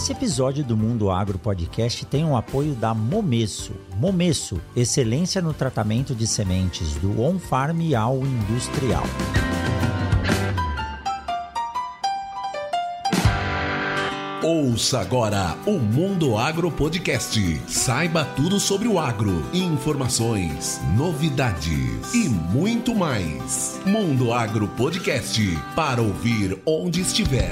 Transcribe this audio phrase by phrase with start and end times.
[0.00, 3.74] Esse episódio do Mundo Agro Podcast tem o apoio da Momesso.
[3.98, 9.02] Momesso, excelência no tratamento de sementes do on-farm ao industrial.
[14.42, 17.60] Ouça agora o Mundo Agro Podcast.
[17.68, 23.78] Saiba tudo sobre o agro, informações, novidades e muito mais.
[23.84, 25.42] Mundo Agro Podcast
[25.76, 27.50] para ouvir onde estiver.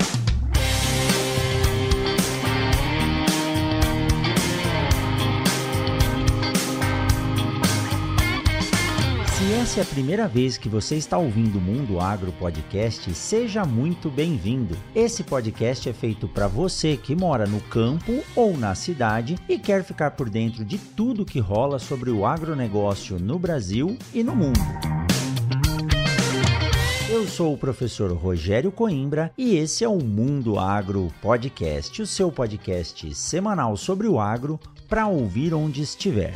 [9.69, 14.09] Essa é a primeira vez que você está ouvindo o Mundo Agro Podcast, seja muito
[14.09, 14.75] bem-vindo.
[14.95, 19.85] Esse podcast é feito para você que mora no campo ou na cidade e quer
[19.85, 24.59] ficar por dentro de tudo que rola sobre o agronegócio no Brasil e no mundo.
[27.11, 32.33] Eu sou o professor Rogério Coimbra e esse é o Mundo Agro Podcast, o seu
[32.33, 36.33] podcast semanal sobre o agro para ouvir onde estiver.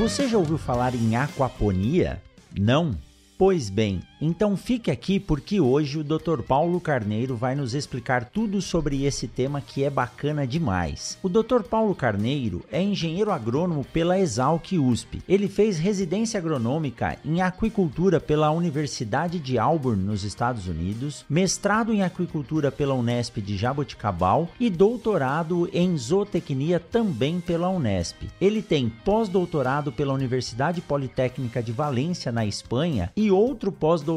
[0.00, 2.22] Você já ouviu falar em aquaponia?
[2.58, 2.98] Não?
[3.36, 6.42] Pois bem, então fique aqui porque hoje o Dr.
[6.46, 11.18] Paulo Carneiro vai nos explicar tudo sobre esse tema que é bacana demais.
[11.22, 11.62] O Dr.
[11.62, 15.22] Paulo Carneiro é engenheiro agrônomo pela Exalc USP.
[15.26, 22.02] Ele fez residência agronômica em aquicultura pela Universidade de Auburn, nos Estados Unidos, mestrado em
[22.02, 28.24] aquicultura pela Unesp de Jaboticabal e doutorado em zootecnia também pela Unesp.
[28.38, 34.09] Ele tem pós-doutorado pela Universidade Politécnica de Valência, na Espanha, e outro pós-doutorado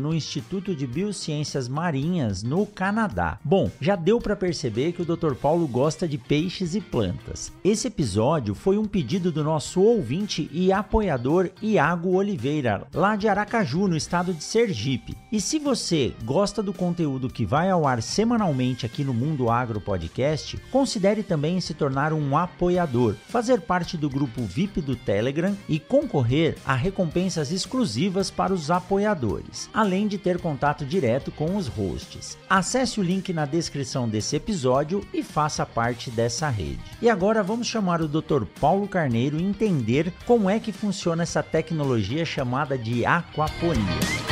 [0.00, 3.38] no Instituto de Biociências Marinhas, no Canadá.
[3.44, 5.34] Bom, já deu para perceber que o Dr.
[5.34, 7.52] Paulo gosta de peixes e plantas.
[7.62, 13.86] Esse episódio foi um pedido do nosso ouvinte e apoiador Iago Oliveira, lá de Aracaju,
[13.86, 15.16] no estado de Sergipe.
[15.30, 19.80] E se você gosta do conteúdo que vai ao ar semanalmente aqui no Mundo Agro
[19.80, 25.78] Podcast, considere também se tornar um apoiador, fazer parte do grupo VIP do Telegram e
[25.78, 29.27] concorrer a recompensas exclusivas para os apoiadores,
[29.72, 32.38] além de ter contato direto com os hosts.
[32.48, 36.80] Acesse o link na descrição desse episódio e faça parte dessa rede.
[37.00, 38.44] E agora vamos chamar o Dr.
[38.60, 44.27] Paulo Carneiro e entender como é que funciona essa tecnologia chamada de aquaponia.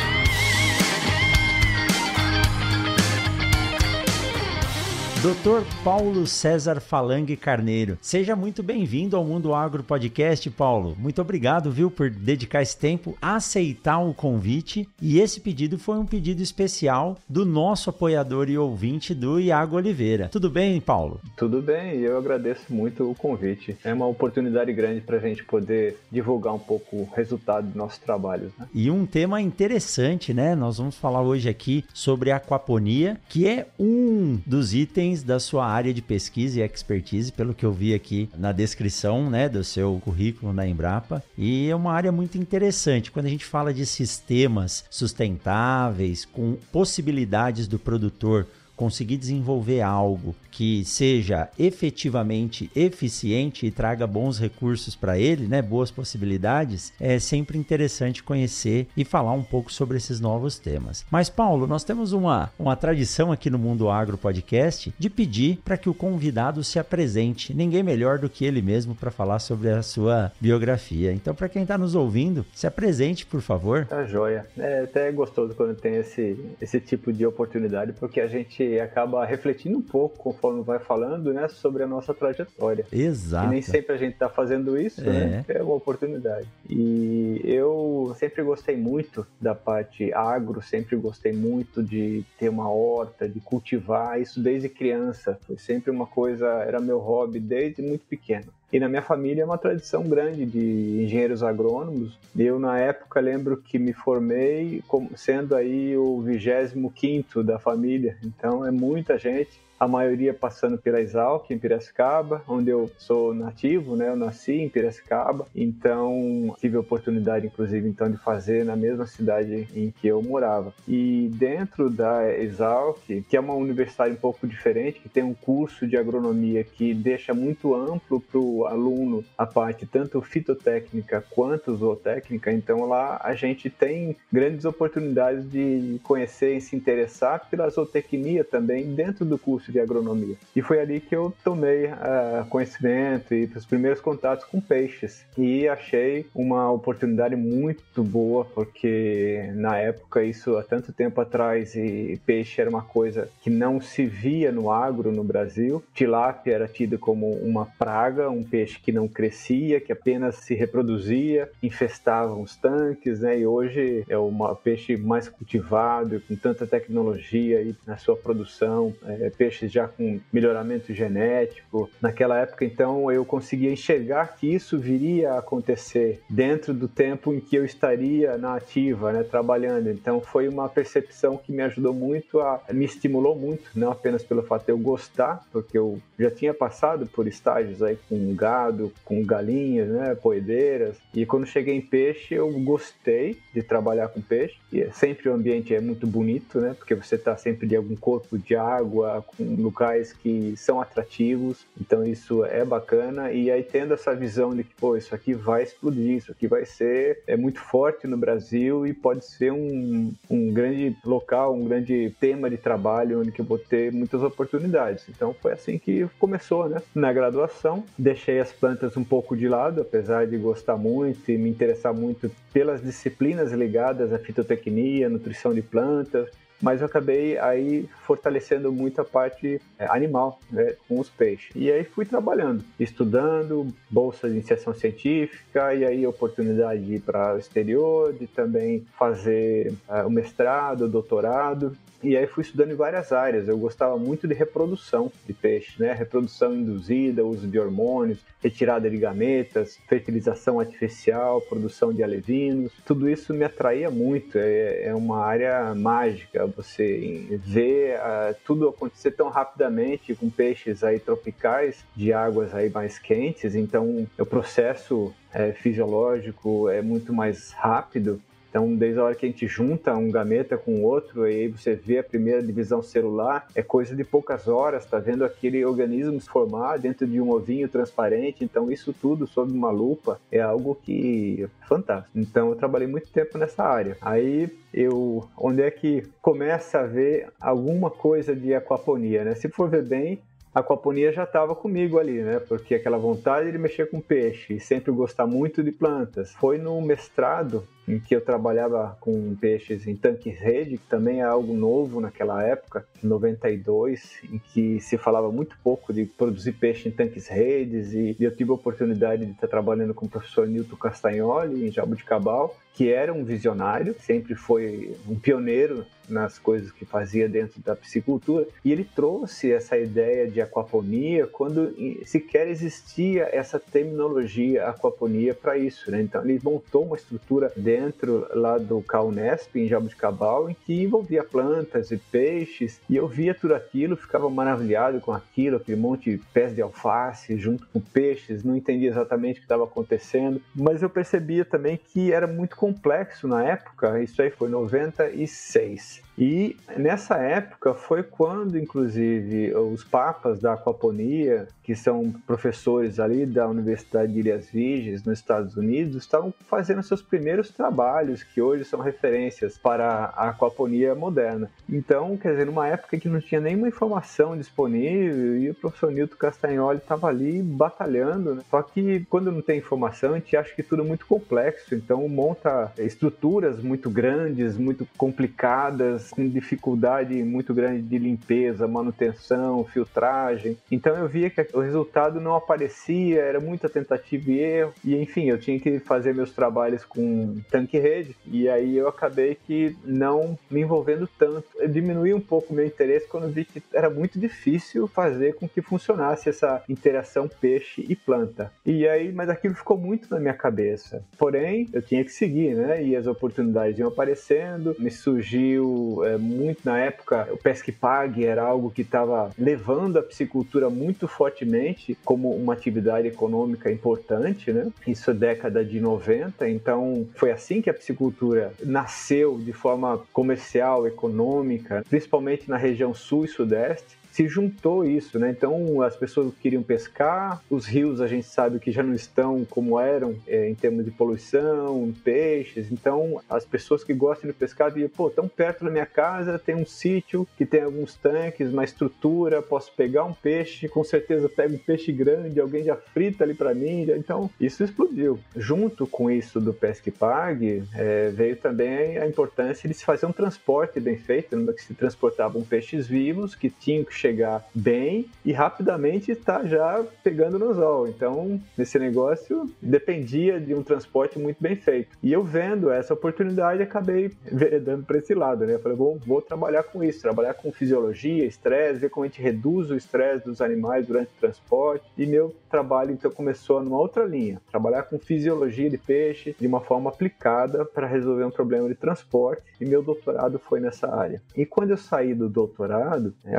[5.17, 5.65] Dr.
[5.83, 10.95] Paulo César Falangue Carneiro, seja muito bem-vindo ao Mundo Agro Podcast, Paulo.
[10.99, 14.87] Muito obrigado, viu, por dedicar esse tempo, aceitar o convite.
[15.01, 20.29] E esse pedido foi um pedido especial do nosso apoiador e ouvinte do Iago Oliveira.
[20.29, 21.19] Tudo bem, Paulo?
[21.35, 23.75] Tudo bem, e eu agradeço muito o convite.
[23.83, 27.97] É uma oportunidade grande para a gente poder divulgar um pouco o resultado dos nossos
[27.97, 28.51] trabalhos.
[28.55, 28.67] Né?
[28.71, 30.53] E um tema interessante, né?
[30.53, 35.93] Nós vamos falar hoje aqui sobre aquaponia, que é um dos itens da sua área
[35.93, 40.53] de pesquisa e expertise, pelo que eu vi aqui na descrição né, do seu currículo
[40.53, 41.23] na Embrapa.
[41.37, 43.11] E é uma área muito interessante.
[43.11, 48.45] Quando a gente fala de sistemas sustentáveis, com possibilidades do produtor
[48.75, 55.91] conseguir desenvolver algo que seja efetivamente eficiente e traga bons recursos para ele, né, boas
[55.91, 61.05] possibilidades, é sempre interessante conhecer e falar um pouco sobre esses novos temas.
[61.11, 65.77] Mas Paulo, nós temos uma, uma tradição aqui no Mundo Agro Podcast de pedir para
[65.77, 67.53] que o convidado se apresente.
[67.53, 71.13] Ninguém melhor do que ele mesmo para falar sobre a sua biografia.
[71.13, 73.85] Então, para quem está nos ouvindo, se apresente, por favor.
[73.85, 74.47] Tá joia.
[74.57, 79.77] É até gostoso quando tem esse, esse tipo de oportunidade, porque a gente acaba refletindo
[79.77, 82.85] um pouco conforme conforme vai falando, né, sobre a nossa trajetória.
[82.91, 83.47] Exato.
[83.47, 85.21] E nem sempre a gente está fazendo isso, né?
[85.21, 85.25] é.
[85.25, 85.45] né?
[85.47, 86.47] É uma oportunidade.
[86.69, 93.27] E eu sempre gostei muito da parte agro, sempre gostei muito de ter uma horta,
[93.27, 95.37] de cultivar isso desde criança.
[95.45, 98.47] Foi sempre uma coisa, era meu hobby desde muito pequeno.
[98.71, 102.19] E na minha família é uma tradição grande de engenheiros agrônomos.
[102.37, 108.17] Eu, na época, lembro que me formei como sendo aí o 25 da família.
[108.21, 113.95] Então, é muita gente a maioria passando pela Exalc, em Piracicaba, onde eu sou nativo,
[113.95, 114.09] né?
[114.09, 119.67] Eu nasci em Piracicaba, então tive a oportunidade, inclusive, então de fazer na mesma cidade
[119.75, 120.73] em que eu morava.
[120.87, 125.87] E dentro da Exalc, que é uma universidade um pouco diferente, que tem um curso
[125.87, 132.51] de agronomia que deixa muito amplo para o aluno a parte tanto fitotécnica quanto zootécnica,
[132.51, 138.93] então lá a gente tem grandes oportunidades de conhecer e se interessar pela zootecnia também
[138.93, 140.35] dentro do curso curso de agronomia.
[140.55, 145.25] E foi ali que eu tomei uh, conhecimento e os primeiros contatos com peixes.
[145.37, 152.19] E achei uma oportunidade muito boa, porque na época, isso há tanto tempo atrás, e
[152.25, 155.83] peixe era uma coisa que não se via no agro no Brasil.
[155.93, 161.49] Tilápia era tida como uma praga, um peixe que não crescia, que apenas se reproduzia,
[161.61, 163.39] infestava os tanques, né?
[163.39, 169.29] E hoje é um peixe mais cultivado, com tanta tecnologia e na sua produção, é,
[169.57, 171.89] peixes já com melhoramento genético.
[172.01, 177.39] Naquela época, então, eu conseguia enxergar que isso viria a acontecer dentro do tempo em
[177.39, 179.89] que eu estaria na ativa, né, trabalhando.
[179.89, 184.43] Então, foi uma percepção que me ajudou muito, a, me estimulou muito, não apenas pelo
[184.43, 189.23] fato de eu gostar, porque eu já tinha passado por estágios aí com gado, com
[189.23, 194.81] galinhas, né, poedeiras, e quando cheguei em peixe, eu gostei de trabalhar com peixe, e
[194.81, 198.37] é sempre o ambiente é muito bonito, né, porque você está sempre de algum corpo
[198.37, 204.13] de água, com locais que são atrativos, então isso é bacana, e aí tendo essa
[204.15, 208.07] visão de que, pô, isso aqui vai explodir, isso aqui vai ser é muito forte
[208.07, 213.31] no Brasil e pode ser um, um grande local, um grande tema de trabalho onde
[213.31, 215.05] que eu vou ter muitas oportunidades.
[215.09, 216.81] Então foi assim que começou, né?
[216.93, 221.49] Na graduação, deixei as plantas um pouco de lado, apesar de gostar muito e me
[221.49, 226.29] interessar muito pelas disciplinas ligadas à fitotecnia, nutrição de plantas,
[226.61, 231.49] mas eu acabei aí fortalecendo muito a parte é, animal, né, com os peixes.
[231.55, 237.35] E aí fui trabalhando, estudando, bolsa de iniciação científica, e aí oportunidade de ir para
[237.35, 241.75] o exterior, de também fazer é, o mestrado, o doutorado.
[242.03, 243.47] E aí fui estudando em várias áreas.
[243.47, 245.93] Eu gostava muito de reprodução de peixe, né?
[245.93, 252.71] Reprodução induzida, uso de hormônios, retirada de gametas, fertilização artificial, produção de alevinos.
[252.85, 254.37] Tudo isso me atraía muito.
[254.37, 256.45] É, é uma área mágica.
[256.55, 262.99] Você vê uh, tudo acontecer tão rapidamente com peixes aí tropicais de águas aí mais
[262.99, 263.55] quentes.
[263.55, 268.21] Então, o processo é, fisiológico é muito mais rápido
[268.57, 271.47] então, desde a hora que a gente junta um gameta com o outro, e aí
[271.47, 276.19] você vê a primeira divisão celular, é coisa de poucas horas, tá vendo aquele organismo
[276.19, 278.43] se formar dentro de um ovinho transparente.
[278.43, 282.17] Então, isso tudo sob uma lupa é algo que é fantástico.
[282.17, 283.95] Então, eu trabalhei muito tempo nessa área.
[284.01, 289.35] Aí, eu, onde é que começa a ver alguma coisa de aquaponia, né?
[289.35, 290.19] Se for ver bem,
[290.51, 292.39] a aquaponia já estava comigo ali, né?
[292.39, 296.31] Porque aquela vontade de mexer com peixe e sempre gostar muito de plantas.
[296.33, 301.23] Foi no mestrado em que eu trabalhava com peixes em tanques rede, que também é
[301.23, 306.91] algo novo naquela época, 92, em que se falava muito pouco de produzir peixe em
[306.91, 311.67] tanques redes e eu tive a oportunidade de estar trabalhando com o professor Nilton Castagnoli
[311.67, 317.59] em Jabuticabal, que era um visionário, sempre foi um pioneiro nas coisas que fazia dentro
[317.61, 321.75] da piscicultura, e ele trouxe essa ideia de aquaponia quando
[322.05, 326.01] sequer existia essa terminologia aquaponia para isso, né?
[326.01, 331.23] Então ele montou uma estrutura dentro dentro lá do Caunesp, em Jabuticabal, em que envolvia
[331.23, 336.17] plantas e peixes, e eu via tudo aquilo, ficava maravilhado com aquilo, aquele monte de
[336.33, 340.89] pés de alface junto com peixes, não entendia exatamente o que estava acontecendo, mas eu
[340.89, 346.06] percebia também que era muito complexo na época, isso aí foi 96.
[346.17, 353.47] E nessa época foi quando, inclusive, os papas da aquaponia, que são professores ali da
[353.47, 358.79] Universidade de Ilhas Virgens, nos Estados Unidos, estavam fazendo seus primeiros trabalhos, que hoje são
[358.79, 361.51] referências para a aquaponia moderna.
[361.69, 366.15] Então, quer dizer, numa época que não tinha nenhuma informação disponível e o professor Nilton
[366.15, 368.33] Castagnoli estava ali batalhando.
[368.33, 368.41] Né?
[368.49, 372.07] Só que quando não tem informação, a gente acha que tudo é muito complexo, então
[372.07, 380.57] monta estruturas muito grandes, muito complicadas com dificuldade muito grande de limpeza, manutenção, filtragem.
[380.71, 384.73] Então eu via que o resultado não aparecia, era muita tentativa e erro.
[384.83, 388.15] E enfim, eu tinha que fazer meus trabalhos com tanque rede.
[388.25, 391.45] E aí eu acabei que não me envolvendo tanto.
[391.55, 395.61] Eu diminui um pouco meu interesse quando vi que era muito difícil fazer com que
[395.61, 398.51] funcionasse essa interação peixe e planta.
[398.65, 401.03] E aí, mas aquilo ficou muito na minha cabeça.
[401.17, 402.83] Porém, eu tinha que seguir, né?
[402.83, 408.43] E as oportunidades iam aparecendo, me surgiu é, muito na época, o Pesque Pague era
[408.43, 414.67] algo que estava levando a piscicultura muito fortemente como uma atividade econômica importante, né?
[414.85, 420.87] Isso é década de 90, então foi assim que a piscicultura nasceu de forma comercial,
[420.87, 425.29] econômica, principalmente na região sul e sudeste se juntou isso, né?
[425.29, 429.79] Então as pessoas queriam pescar, os rios a gente sabe que já não estão como
[429.79, 432.71] eram é, em termos de poluição, peixes.
[432.71, 436.55] Então as pessoas que gostam de pescar diziam, pô, tão perto da minha casa tem
[436.55, 441.53] um sítio que tem alguns tanques, uma estrutura, posso pegar um peixe, com certeza pego
[441.53, 443.83] um peixe grande, alguém já frita ali para mim.
[443.83, 445.19] Então isso explodiu.
[445.35, 450.11] Junto com isso do pesque pague é, veio também a importância de se fazer um
[450.11, 454.06] transporte bem feito, no que se transportavam peixes vivos que tinham que chegar
[454.53, 457.87] bem e rapidamente estar tá já pegando no anzol.
[457.87, 461.97] Então, nesse negócio dependia de um transporte muito bem feito.
[462.01, 465.55] E eu vendo essa oportunidade, acabei veredando para esse lado, né?
[465.55, 469.21] Eu falei, bom, vou trabalhar com isso, trabalhar com fisiologia, estresse, ver como a gente
[469.21, 471.85] reduz o estresse dos animais durante o transporte.
[471.97, 476.61] E meu trabalho então começou numa outra linha, trabalhar com fisiologia de peixe de uma
[476.61, 479.43] forma aplicada para resolver um problema de transporte.
[479.59, 481.21] E meu doutorado foi nessa área.
[481.35, 483.37] E quando eu saí do doutorado, né,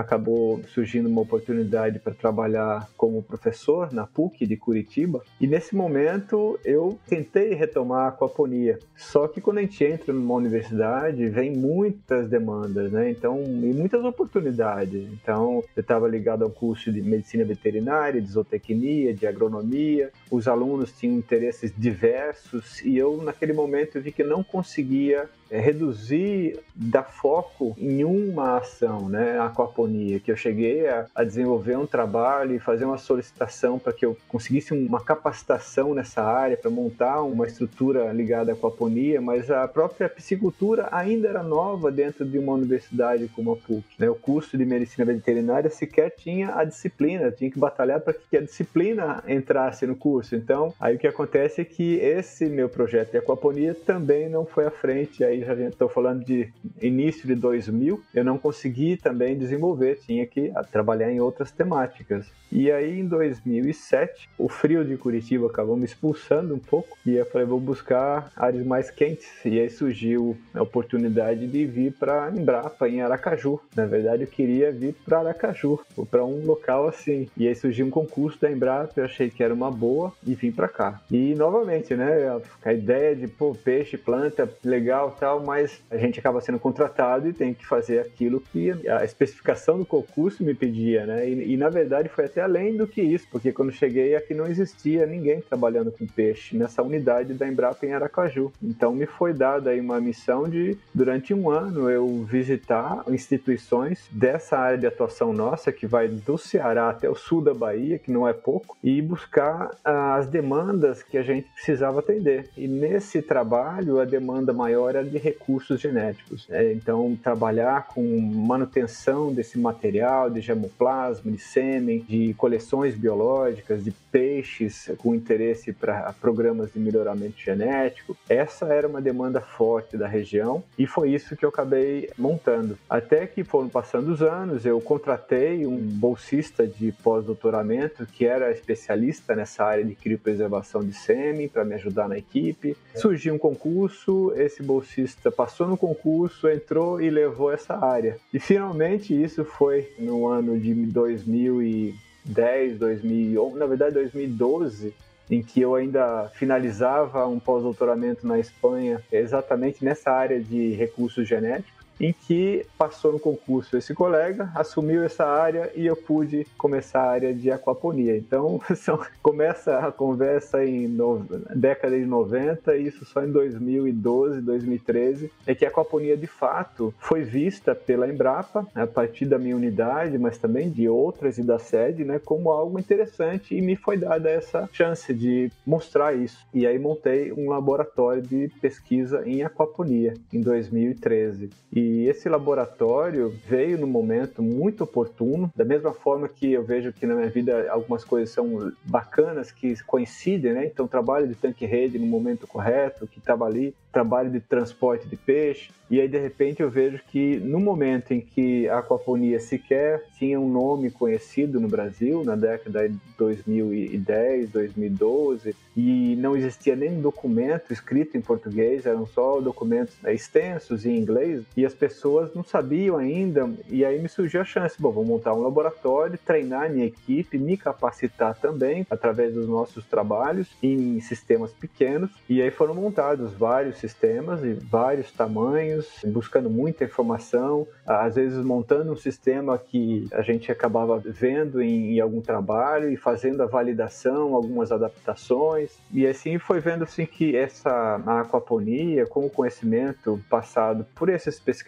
[0.66, 5.22] surgindo uma oportunidade para trabalhar como professor na PUC de Curitiba.
[5.40, 8.78] E nesse momento eu tentei retomar a aquaponia.
[8.96, 13.10] Só que quando a gente entra numa universidade, vem muitas demandas, né?
[13.10, 15.06] Então, e muitas oportunidades.
[15.12, 20.10] Então, eu estava ligado ao curso de medicina veterinária, de zootecnia, de agronomia.
[20.30, 26.60] Os alunos tinham interesses diversos e eu naquele momento vi que não conseguia é, reduzir,
[26.74, 31.86] dar foco em uma ação, né, a aquaponia, que eu cheguei a, a desenvolver um
[31.86, 37.22] trabalho e fazer uma solicitação para que eu conseguisse uma capacitação nessa área, para montar
[37.22, 42.52] uma estrutura ligada à aquaponia, mas a própria piscicultura ainda era nova dentro de uma
[42.52, 43.84] universidade como a PUC.
[43.98, 44.08] Né?
[44.08, 48.40] O curso de medicina veterinária sequer tinha a disciplina, tinha que batalhar para que a
[48.40, 50.36] disciplina entrasse no curso.
[50.36, 54.66] Então, aí o que acontece é que esse meu projeto de aquaponia também não foi
[54.66, 59.98] à frente aí já estou falando de início de 2000, eu não consegui também desenvolver,
[60.04, 62.26] tinha que trabalhar em outras temáticas.
[62.50, 67.26] E aí em 2007, o frio de Curitiba acabou me expulsando um pouco e eu
[67.26, 69.28] falei, vou buscar áreas mais quentes.
[69.44, 73.60] E aí surgiu a oportunidade de vir para Embrapa, em Aracaju.
[73.76, 77.28] Na verdade, eu queria vir para Aracaju, ou para um local assim.
[77.36, 80.50] E aí surgiu um concurso da Embrapa, eu achei que era uma boa e vim
[80.50, 81.00] para cá.
[81.10, 86.40] E novamente, né, a ideia de pô, peixe, planta, legal, tal, mas a gente acaba
[86.40, 91.28] sendo contratado e tem que fazer aquilo que a especificação do concurso me pedia, né?
[91.28, 94.46] E, e, na verdade foi até além do que isso, porque quando cheguei aqui não
[94.46, 98.50] existia ninguém trabalhando com peixe nessa unidade da Embrapa em Aracaju.
[98.62, 104.56] Então me foi dada aí uma missão de, durante um ano, eu visitar instituições dessa
[104.56, 108.26] área de atuação nossa, que vai do Ceará até o sul da Bahia, que não
[108.26, 112.48] é pouco, e buscar as demandas que a gente precisava atender.
[112.56, 116.46] E nesse trabalho, a demanda maior era de recursos genéticos.
[116.50, 123.90] É, então, trabalhar com manutenção desse material de germoplasma, de sêmen, de coleções biológicas, de
[123.90, 130.62] peixes com interesse para programas de melhoramento genético, essa era uma demanda forte da região
[130.78, 132.78] e foi isso que eu acabei montando.
[132.88, 139.34] Até que foram passando os anos, eu contratei um bolsista de pós-doutoramento que era especialista
[139.34, 142.76] nessa área de criopreservação de sêmen para me ajudar na equipe.
[142.94, 148.18] Surgiu um concurso, esse bolsista passou no concurso, entrou e levou essa área.
[148.32, 154.94] E finalmente isso foi no ano de 2010, 2011, na verdade 2012,
[155.30, 161.77] em que eu ainda finalizava um pós-doutoramento na Espanha, exatamente nessa área de recursos genéticos
[162.00, 167.10] em que passou no concurso esse colega, assumiu essa área e eu pude começar a
[167.10, 168.16] área de aquaponia.
[168.16, 171.24] Então, são, começa a conversa em no,
[171.54, 176.94] década de 90 e isso só em 2012, 2013, é que a aquaponia de fato
[176.98, 181.58] foi vista pela Embrapa, a partir da minha unidade, mas também de outras e da
[181.58, 186.46] sede, né, como algo interessante e me foi dada essa chance de mostrar isso.
[186.52, 191.50] E aí montei um laboratório de pesquisa em aquaponia em 2013.
[191.72, 196.92] E e esse laboratório veio no momento muito oportuno, da mesma forma que eu vejo
[196.92, 200.66] que na minha vida algumas coisas são bacanas, que coincidem, né?
[200.66, 205.70] Então, trabalho de tanque-rede no momento correto, que estava ali, trabalho de transporte de peixe,
[205.90, 210.38] e aí de repente eu vejo que no momento em que a aquaponia sequer tinha
[210.38, 217.72] um nome conhecido no Brasil, na década de 2010, 2012, e não existia nem documento
[217.72, 223.48] escrito em português, eram só documentos extensos em inglês, e as pessoas não sabiam ainda,
[223.68, 227.56] e aí me surgiu a chance, bom, vou montar um laboratório, treinar minha equipe, me
[227.56, 234.42] capacitar também através dos nossos trabalhos em sistemas pequenos, e aí foram montados vários sistemas
[234.42, 240.98] e vários tamanhos, buscando muita informação, às vezes montando um sistema que a gente acabava
[240.98, 246.82] vendo em, em algum trabalho e fazendo a validação, algumas adaptações, e assim foi vendo
[246.82, 251.67] assim que essa aquaponia, com o conhecimento passado por esses pesquisadores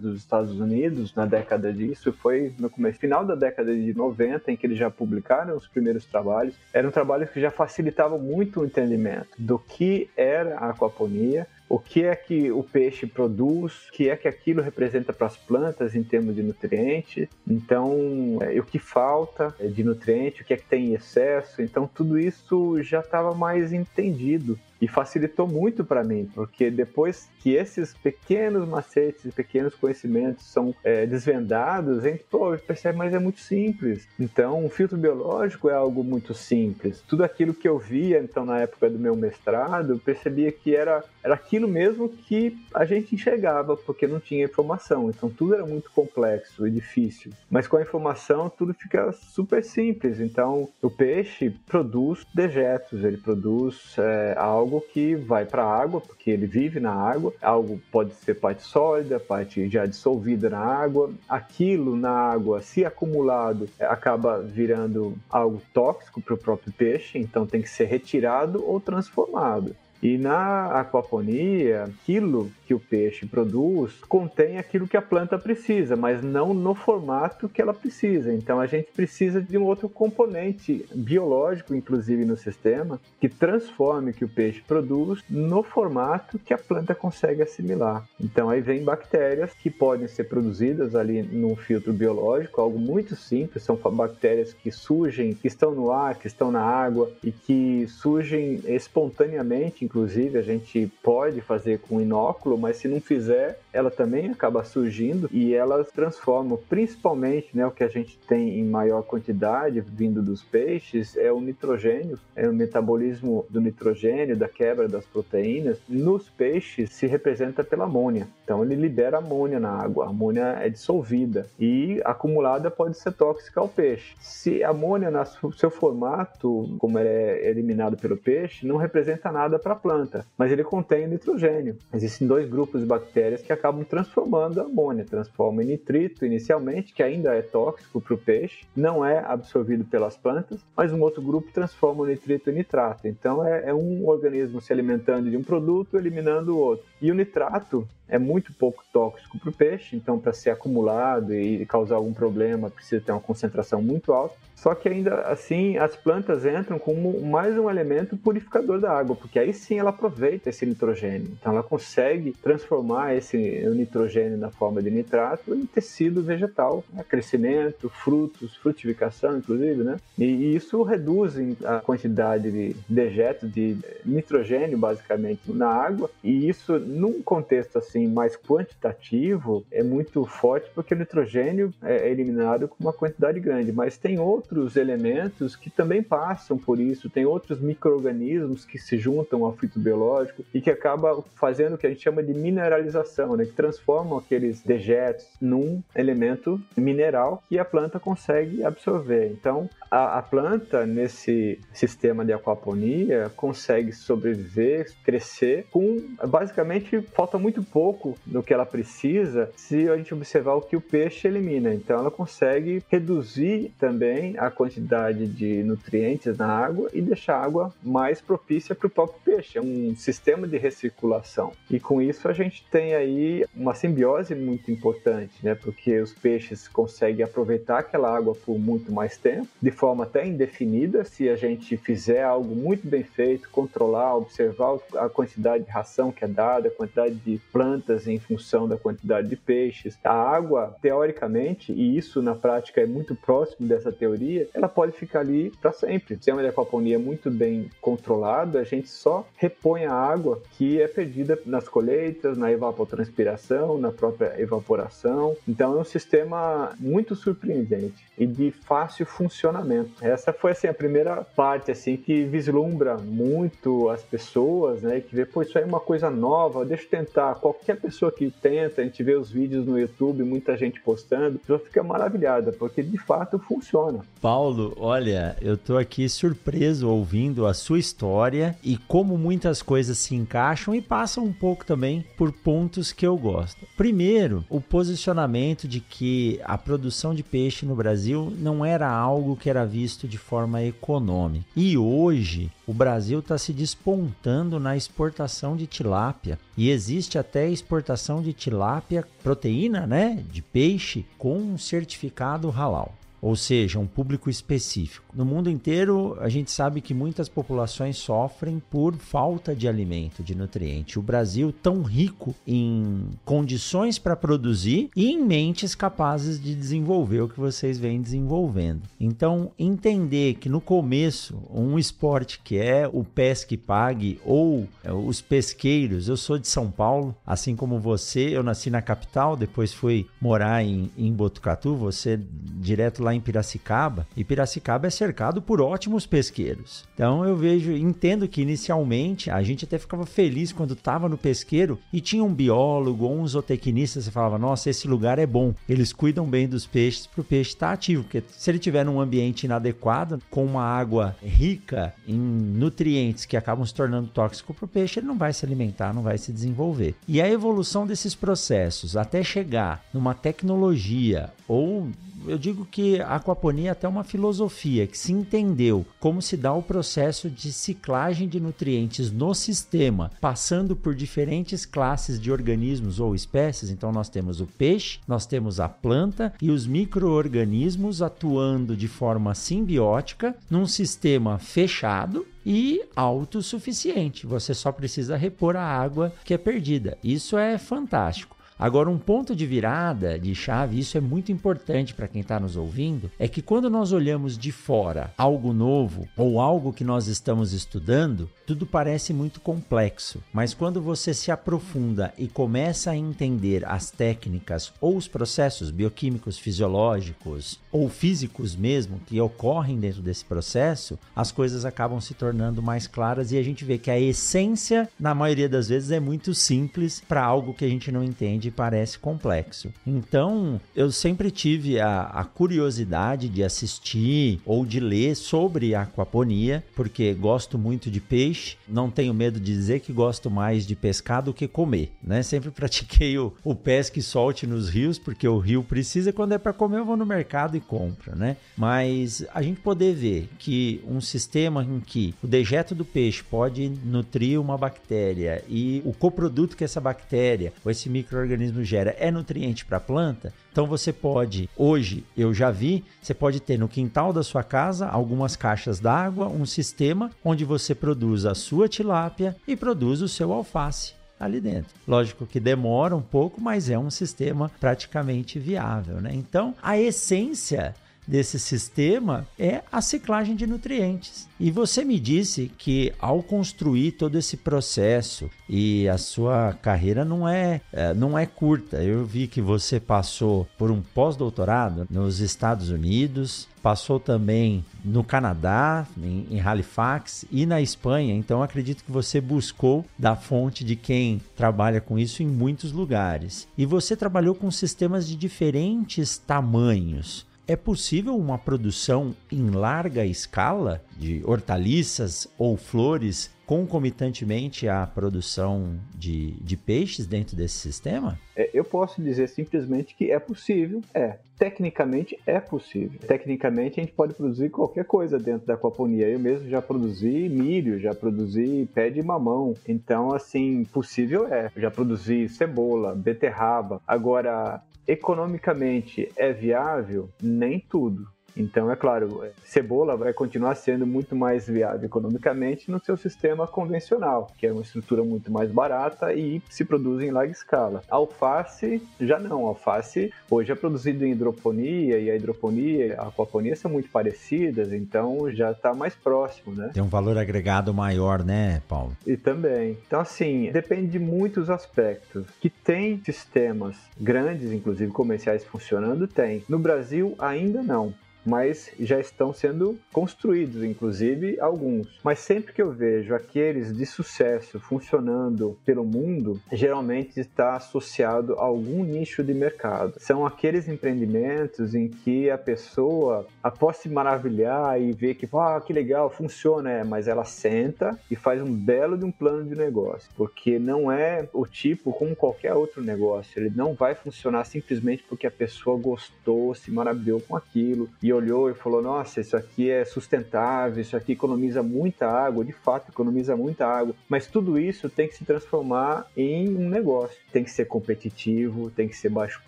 [0.00, 4.56] dos Estados Unidos na década disso, foi no começo, final da década de 90, em
[4.56, 9.28] que eles já publicaram os primeiros trabalhos, eram trabalhos que já facilitavam muito o entendimento
[9.38, 14.16] do que era a aquaponia, o que é que o peixe produz, o que é
[14.16, 19.54] que aquilo representa para as plantas em termos de nutriente, então é, o que falta
[19.60, 23.72] de nutriente, o que é que tem em excesso, então tudo isso já estava mais
[23.72, 30.74] entendido e facilitou muito para mim, porque depois que esses pequenos macetes, pequenos conhecimentos são
[30.84, 34.06] é, desvendados, a gente pô, percebe, mas é muito simples.
[34.18, 37.02] Então, um filtro biológico é algo muito simples.
[37.08, 41.34] Tudo aquilo que eu via, então, na época do meu mestrado, percebia que era, era
[41.34, 45.10] aquilo mesmo que a gente enxergava, porque não tinha informação.
[45.10, 47.32] Então, tudo era muito complexo e difícil.
[47.50, 50.20] Mas com a informação, tudo fica super simples.
[50.20, 56.00] Então, o peixe produz dejetos, ele produz é, algo algo que vai para a água,
[56.00, 57.32] porque ele vive na água.
[57.40, 61.10] Algo pode ser parte sólida, parte já dissolvida na água.
[61.26, 67.62] Aquilo na água, se acumulado, acaba virando algo tóxico para o próprio peixe, então tem
[67.62, 69.74] que ser retirado ou transformado.
[70.02, 76.22] E na aquaponia, aquilo que o peixe produz contém aquilo que a planta precisa, mas
[76.22, 78.32] não no formato que ela precisa.
[78.32, 84.14] Então a gente precisa de um outro componente biológico, inclusive no sistema, que transforme o
[84.14, 88.06] que o peixe produz no formato que a planta consegue assimilar.
[88.20, 93.62] Então aí vem bactérias que podem ser produzidas ali num filtro biológico, algo muito simples,
[93.64, 98.60] são bactérias que surgem, que estão no ar, que estão na água e que surgem
[98.66, 104.62] espontaneamente inclusive, a gente pode fazer com inóculo, mas se não fizer, ela também acaba
[104.62, 110.22] surgindo e elas transformam, principalmente, né, o que a gente tem em maior quantidade vindo
[110.22, 115.78] dos peixes é o nitrogênio, é o metabolismo do nitrogênio, da quebra das proteínas.
[115.88, 118.28] Nos peixes se representa pela amônia.
[118.44, 120.06] Então ele libera amônia na água.
[120.06, 124.14] A amônia é dissolvida e acumulada pode ser tóxica ao peixe.
[124.20, 129.77] Se a amônia no seu formato, como é eliminado pelo peixe, não representa nada para
[129.78, 131.76] planta, mas ele contém nitrogênio.
[131.92, 137.02] Existem dois grupos de bactérias que acabam transformando a amônia, transformam em nitrito inicialmente, que
[137.02, 141.52] ainda é tóxico para o peixe, não é absorvido pelas plantas, mas um outro grupo
[141.52, 143.06] transforma o nitrito em nitrato.
[143.06, 146.86] Então é, é um organismo se alimentando de um produto, eliminando o outro.
[147.00, 151.64] E o nitrato é muito pouco tóxico para o peixe, então para ser acumulado e
[151.66, 154.36] causar algum problema precisa ter uma concentração muito alta.
[154.54, 159.38] Só que ainda assim as plantas entram como mais um elemento purificador da água, porque
[159.38, 161.28] aí sim ela aproveita esse nitrogênio.
[161.38, 167.04] Então ela consegue transformar esse nitrogênio na forma de nitrato em tecido vegetal, né?
[167.08, 169.96] crescimento, frutos, frutificação, inclusive, né?
[170.18, 176.10] E, isso reduz a quantidade de dejetos de nitrogênio, basicamente, na água.
[176.22, 182.68] E isso, num contexto assim mais quantitativo, é muito forte porque o nitrogênio é eliminado
[182.68, 187.60] com uma quantidade grande, mas tem outros elementos que também passam por isso, tem outros
[187.60, 192.02] micro-organismos que se juntam ao fito biológico e que acaba fazendo o que a gente
[192.02, 193.44] chama de mineralização, né?
[193.44, 199.26] que transformam aqueles dejetos num elemento mineral que a planta consegue absorver.
[199.32, 207.62] Então, a, a planta, nesse sistema de aquaponia, consegue sobreviver, crescer com, basicamente, falta muito
[207.62, 207.87] pouco
[208.26, 211.74] do que ela precisa se a gente observar o que o peixe elimina.
[211.74, 217.74] Então, ela consegue reduzir também a quantidade de nutrientes na água e deixar a água
[217.82, 219.58] mais propícia para o próprio peixe.
[219.58, 221.52] É um sistema de recirculação.
[221.70, 225.54] E com isso a gente tem aí uma simbiose muito importante, né?
[225.54, 231.04] Porque os peixes conseguem aproveitar aquela água por muito mais tempo, de forma até indefinida,
[231.04, 236.24] se a gente fizer algo muito bem feito, controlar, observar a quantidade de ração que
[236.24, 239.98] é dada, a quantidade de plantas em função da quantidade de peixes.
[240.02, 245.20] A água, teoricamente, e isso na prática é muito próximo dessa teoria, ela pode ficar
[245.20, 246.18] ali para sempre.
[246.20, 250.88] Se é uma aquaponia muito bem controlada, a gente só repõe a água que é
[250.88, 255.36] perdida nas colheitas, na evapotranspiração, na própria evaporação.
[255.46, 259.92] Então é um sistema muito surpreendente e de fácil funcionamento.
[260.04, 265.24] Essa foi assim a primeira parte assim que vislumbra muito as pessoas, né, que vê,
[265.24, 268.80] pô, isso aí é uma coisa nova, deixa eu tentar, qual qualquer pessoa que tenta,
[268.80, 272.96] a gente vê os vídeos no YouTube, muita gente postando, já fica maravilhada, porque de
[272.96, 274.00] fato funciona.
[274.20, 280.14] Paulo, olha, eu tô aqui surpreso ouvindo a sua história e como muitas coisas se
[280.14, 283.66] encaixam e passam um pouco também por pontos que eu gosto.
[283.76, 289.50] Primeiro, o posicionamento de que a produção de peixe no Brasil não era algo que
[289.50, 291.44] era visto de forma econômica.
[291.54, 298.22] E hoje o Brasil está se despontando na exportação de tilápia e existe até exportação
[298.22, 305.04] de tilápia, proteína, né, de peixe com certificado halal ou seja, um público específico.
[305.14, 310.34] No mundo inteiro, a gente sabe que muitas populações sofrem por falta de alimento, de
[310.34, 310.98] nutriente.
[310.98, 317.28] O Brasil, tão rico em condições para produzir e em mentes capazes de desenvolver o
[317.28, 318.82] que vocês vêm desenvolvendo.
[319.00, 325.20] Então, entender que no começo, um esporte que é o pesque pague ou é, os
[325.20, 330.06] pesqueiros, eu sou de São Paulo, assim como você, eu nasci na capital, depois fui
[330.20, 332.18] morar em, em Botucatu, você
[332.60, 336.84] direto lá lá em Piracicaba, e Piracicaba é cercado por ótimos pesqueiros.
[336.94, 341.78] Então eu vejo, entendo que inicialmente a gente até ficava feliz quando estava no pesqueiro
[341.92, 345.92] e tinha um biólogo ou um zootecnista, você falava, nossa, esse lugar é bom, eles
[345.92, 349.00] cuidam bem dos peixes para o peixe estar tá ativo, porque se ele tiver num
[349.00, 354.68] ambiente inadequado, com uma água rica em nutrientes que acabam se tornando tóxico para o
[354.68, 356.94] peixe, ele não vai se alimentar, não vai se desenvolver.
[357.06, 361.88] E a evolução desses processos até chegar numa tecnologia ou
[362.26, 366.52] eu digo que a aquaponia é até uma filosofia que se entendeu como se dá
[366.52, 373.14] o processo de ciclagem de nutrientes no sistema, passando por diferentes classes de organismos ou
[373.14, 373.70] espécies.
[373.70, 379.34] Então nós temos o peixe, nós temos a planta e os microorganismos atuando de forma
[379.34, 384.26] simbiótica num sistema fechado e autossuficiente.
[384.26, 386.96] Você só precisa repor a água que é perdida.
[387.04, 388.37] Isso é fantástico.
[388.58, 392.56] Agora, um ponto de virada de chave, isso é muito importante para quem está nos
[392.56, 397.52] ouvindo, é que quando nós olhamos de fora algo novo ou algo que nós estamos
[397.52, 400.22] estudando, tudo parece muito complexo.
[400.32, 406.38] Mas quando você se aprofunda e começa a entender as técnicas ou os processos bioquímicos,
[406.38, 412.86] fisiológicos ou físicos mesmo que ocorrem dentro desse processo, as coisas acabam se tornando mais
[412.86, 417.02] claras e a gente vê que a essência, na maioria das vezes, é muito simples
[417.06, 419.70] para algo que a gente não entende parece complexo.
[419.86, 427.12] Então, eu sempre tive a, a curiosidade de assistir ou de ler sobre aquaponia, porque
[427.12, 428.37] gosto muito de peixe,
[428.68, 432.22] não tenho medo de dizer que gosto mais de pescar do que comer, né?
[432.28, 436.52] Sempre pratiquei o, o pesque solte nos rios, porque o rio precisa, quando é para
[436.52, 438.36] comer eu vou no mercado e compro, né?
[438.56, 443.68] Mas a gente poder ver que um sistema em que o dejeto do peixe pode
[443.84, 449.10] nutrir uma bactéria e o coproduto que essa bactéria ou esse microorganismo organismo gera é
[449.10, 453.68] nutriente para a planta, então você pode, hoje eu já vi, você pode ter no
[453.68, 459.36] quintal da sua casa algumas caixas d'água, um sistema onde você produz a sua tilápia
[459.46, 461.70] e produz o seu alface ali dentro.
[461.86, 466.10] Lógico que demora um pouco, mas é um sistema praticamente viável, né?
[466.12, 467.72] Então, a essência
[468.08, 471.28] desse sistema é a ciclagem de nutrientes.
[471.38, 477.28] E você me disse que ao construir todo esse processo e a sua carreira não
[477.28, 478.82] é, é não é curta.
[478.82, 485.86] Eu vi que você passou por um pós-doutorado nos Estados Unidos, passou também no Canadá,
[485.96, 488.14] em, em, Halifax e na Espanha.
[488.14, 493.46] Então acredito que você buscou da fonte de quem trabalha com isso em muitos lugares.
[493.56, 497.27] E você trabalhou com sistemas de diferentes tamanhos.
[497.50, 506.32] É possível uma produção em larga escala de hortaliças ou flores concomitantemente à produção de,
[506.32, 508.18] de peixes dentro desse sistema?
[508.36, 510.82] É, eu posso dizer simplesmente que é possível.
[510.92, 513.00] É, tecnicamente é possível.
[513.00, 516.06] Tecnicamente a gente pode produzir qualquer coisa dentro da aquaponia.
[516.06, 519.54] Eu mesmo já produzi milho, já produzi pé de mamão.
[519.66, 521.50] Então, assim, possível é.
[521.56, 523.80] já produzi cebola, beterraba.
[523.86, 527.10] Agora, economicamente é viável?
[527.22, 528.08] Nem tudo.
[528.36, 534.30] Então, é claro, cebola vai continuar sendo muito mais viável economicamente no seu sistema convencional,
[534.36, 537.82] que é uma estrutura muito mais barata e se produz em larga escala.
[537.88, 539.46] Alface, já não.
[539.46, 544.72] Alface hoje é produzido em hidroponia e a hidroponia e a aquaponia são muito parecidas,
[544.72, 546.70] então já está mais próximo, né?
[546.72, 548.96] Tem um valor agregado maior, né, Paulo?
[549.06, 549.78] E também.
[549.86, 552.26] Então, assim, depende de muitos aspectos.
[552.40, 556.44] Que tem sistemas grandes, inclusive comerciais funcionando, tem.
[556.48, 557.92] No Brasil, ainda não.
[558.28, 561.98] Mas já estão sendo construídos, inclusive alguns.
[562.04, 568.42] Mas sempre que eu vejo aqueles de sucesso funcionando pelo mundo, geralmente está associado a
[568.42, 569.94] algum nicho de mercado.
[569.98, 575.72] São aqueles empreendimentos em que a pessoa, após se maravilhar e ver que, ah, que
[575.72, 580.10] legal, funciona, é, mas ela senta e faz um belo de um plano de negócio,
[580.16, 585.26] porque não é o tipo como qualquer outro negócio, ele não vai funcionar simplesmente porque
[585.26, 589.84] a pessoa gostou, se maravilhou com aquilo e olhou e falou: Nossa, isso aqui é
[589.84, 595.08] sustentável, isso aqui economiza muita água, de fato economiza muita água, mas tudo isso tem
[595.08, 599.42] que se transformar em um negócio, tem que ser competitivo, tem que ser baixo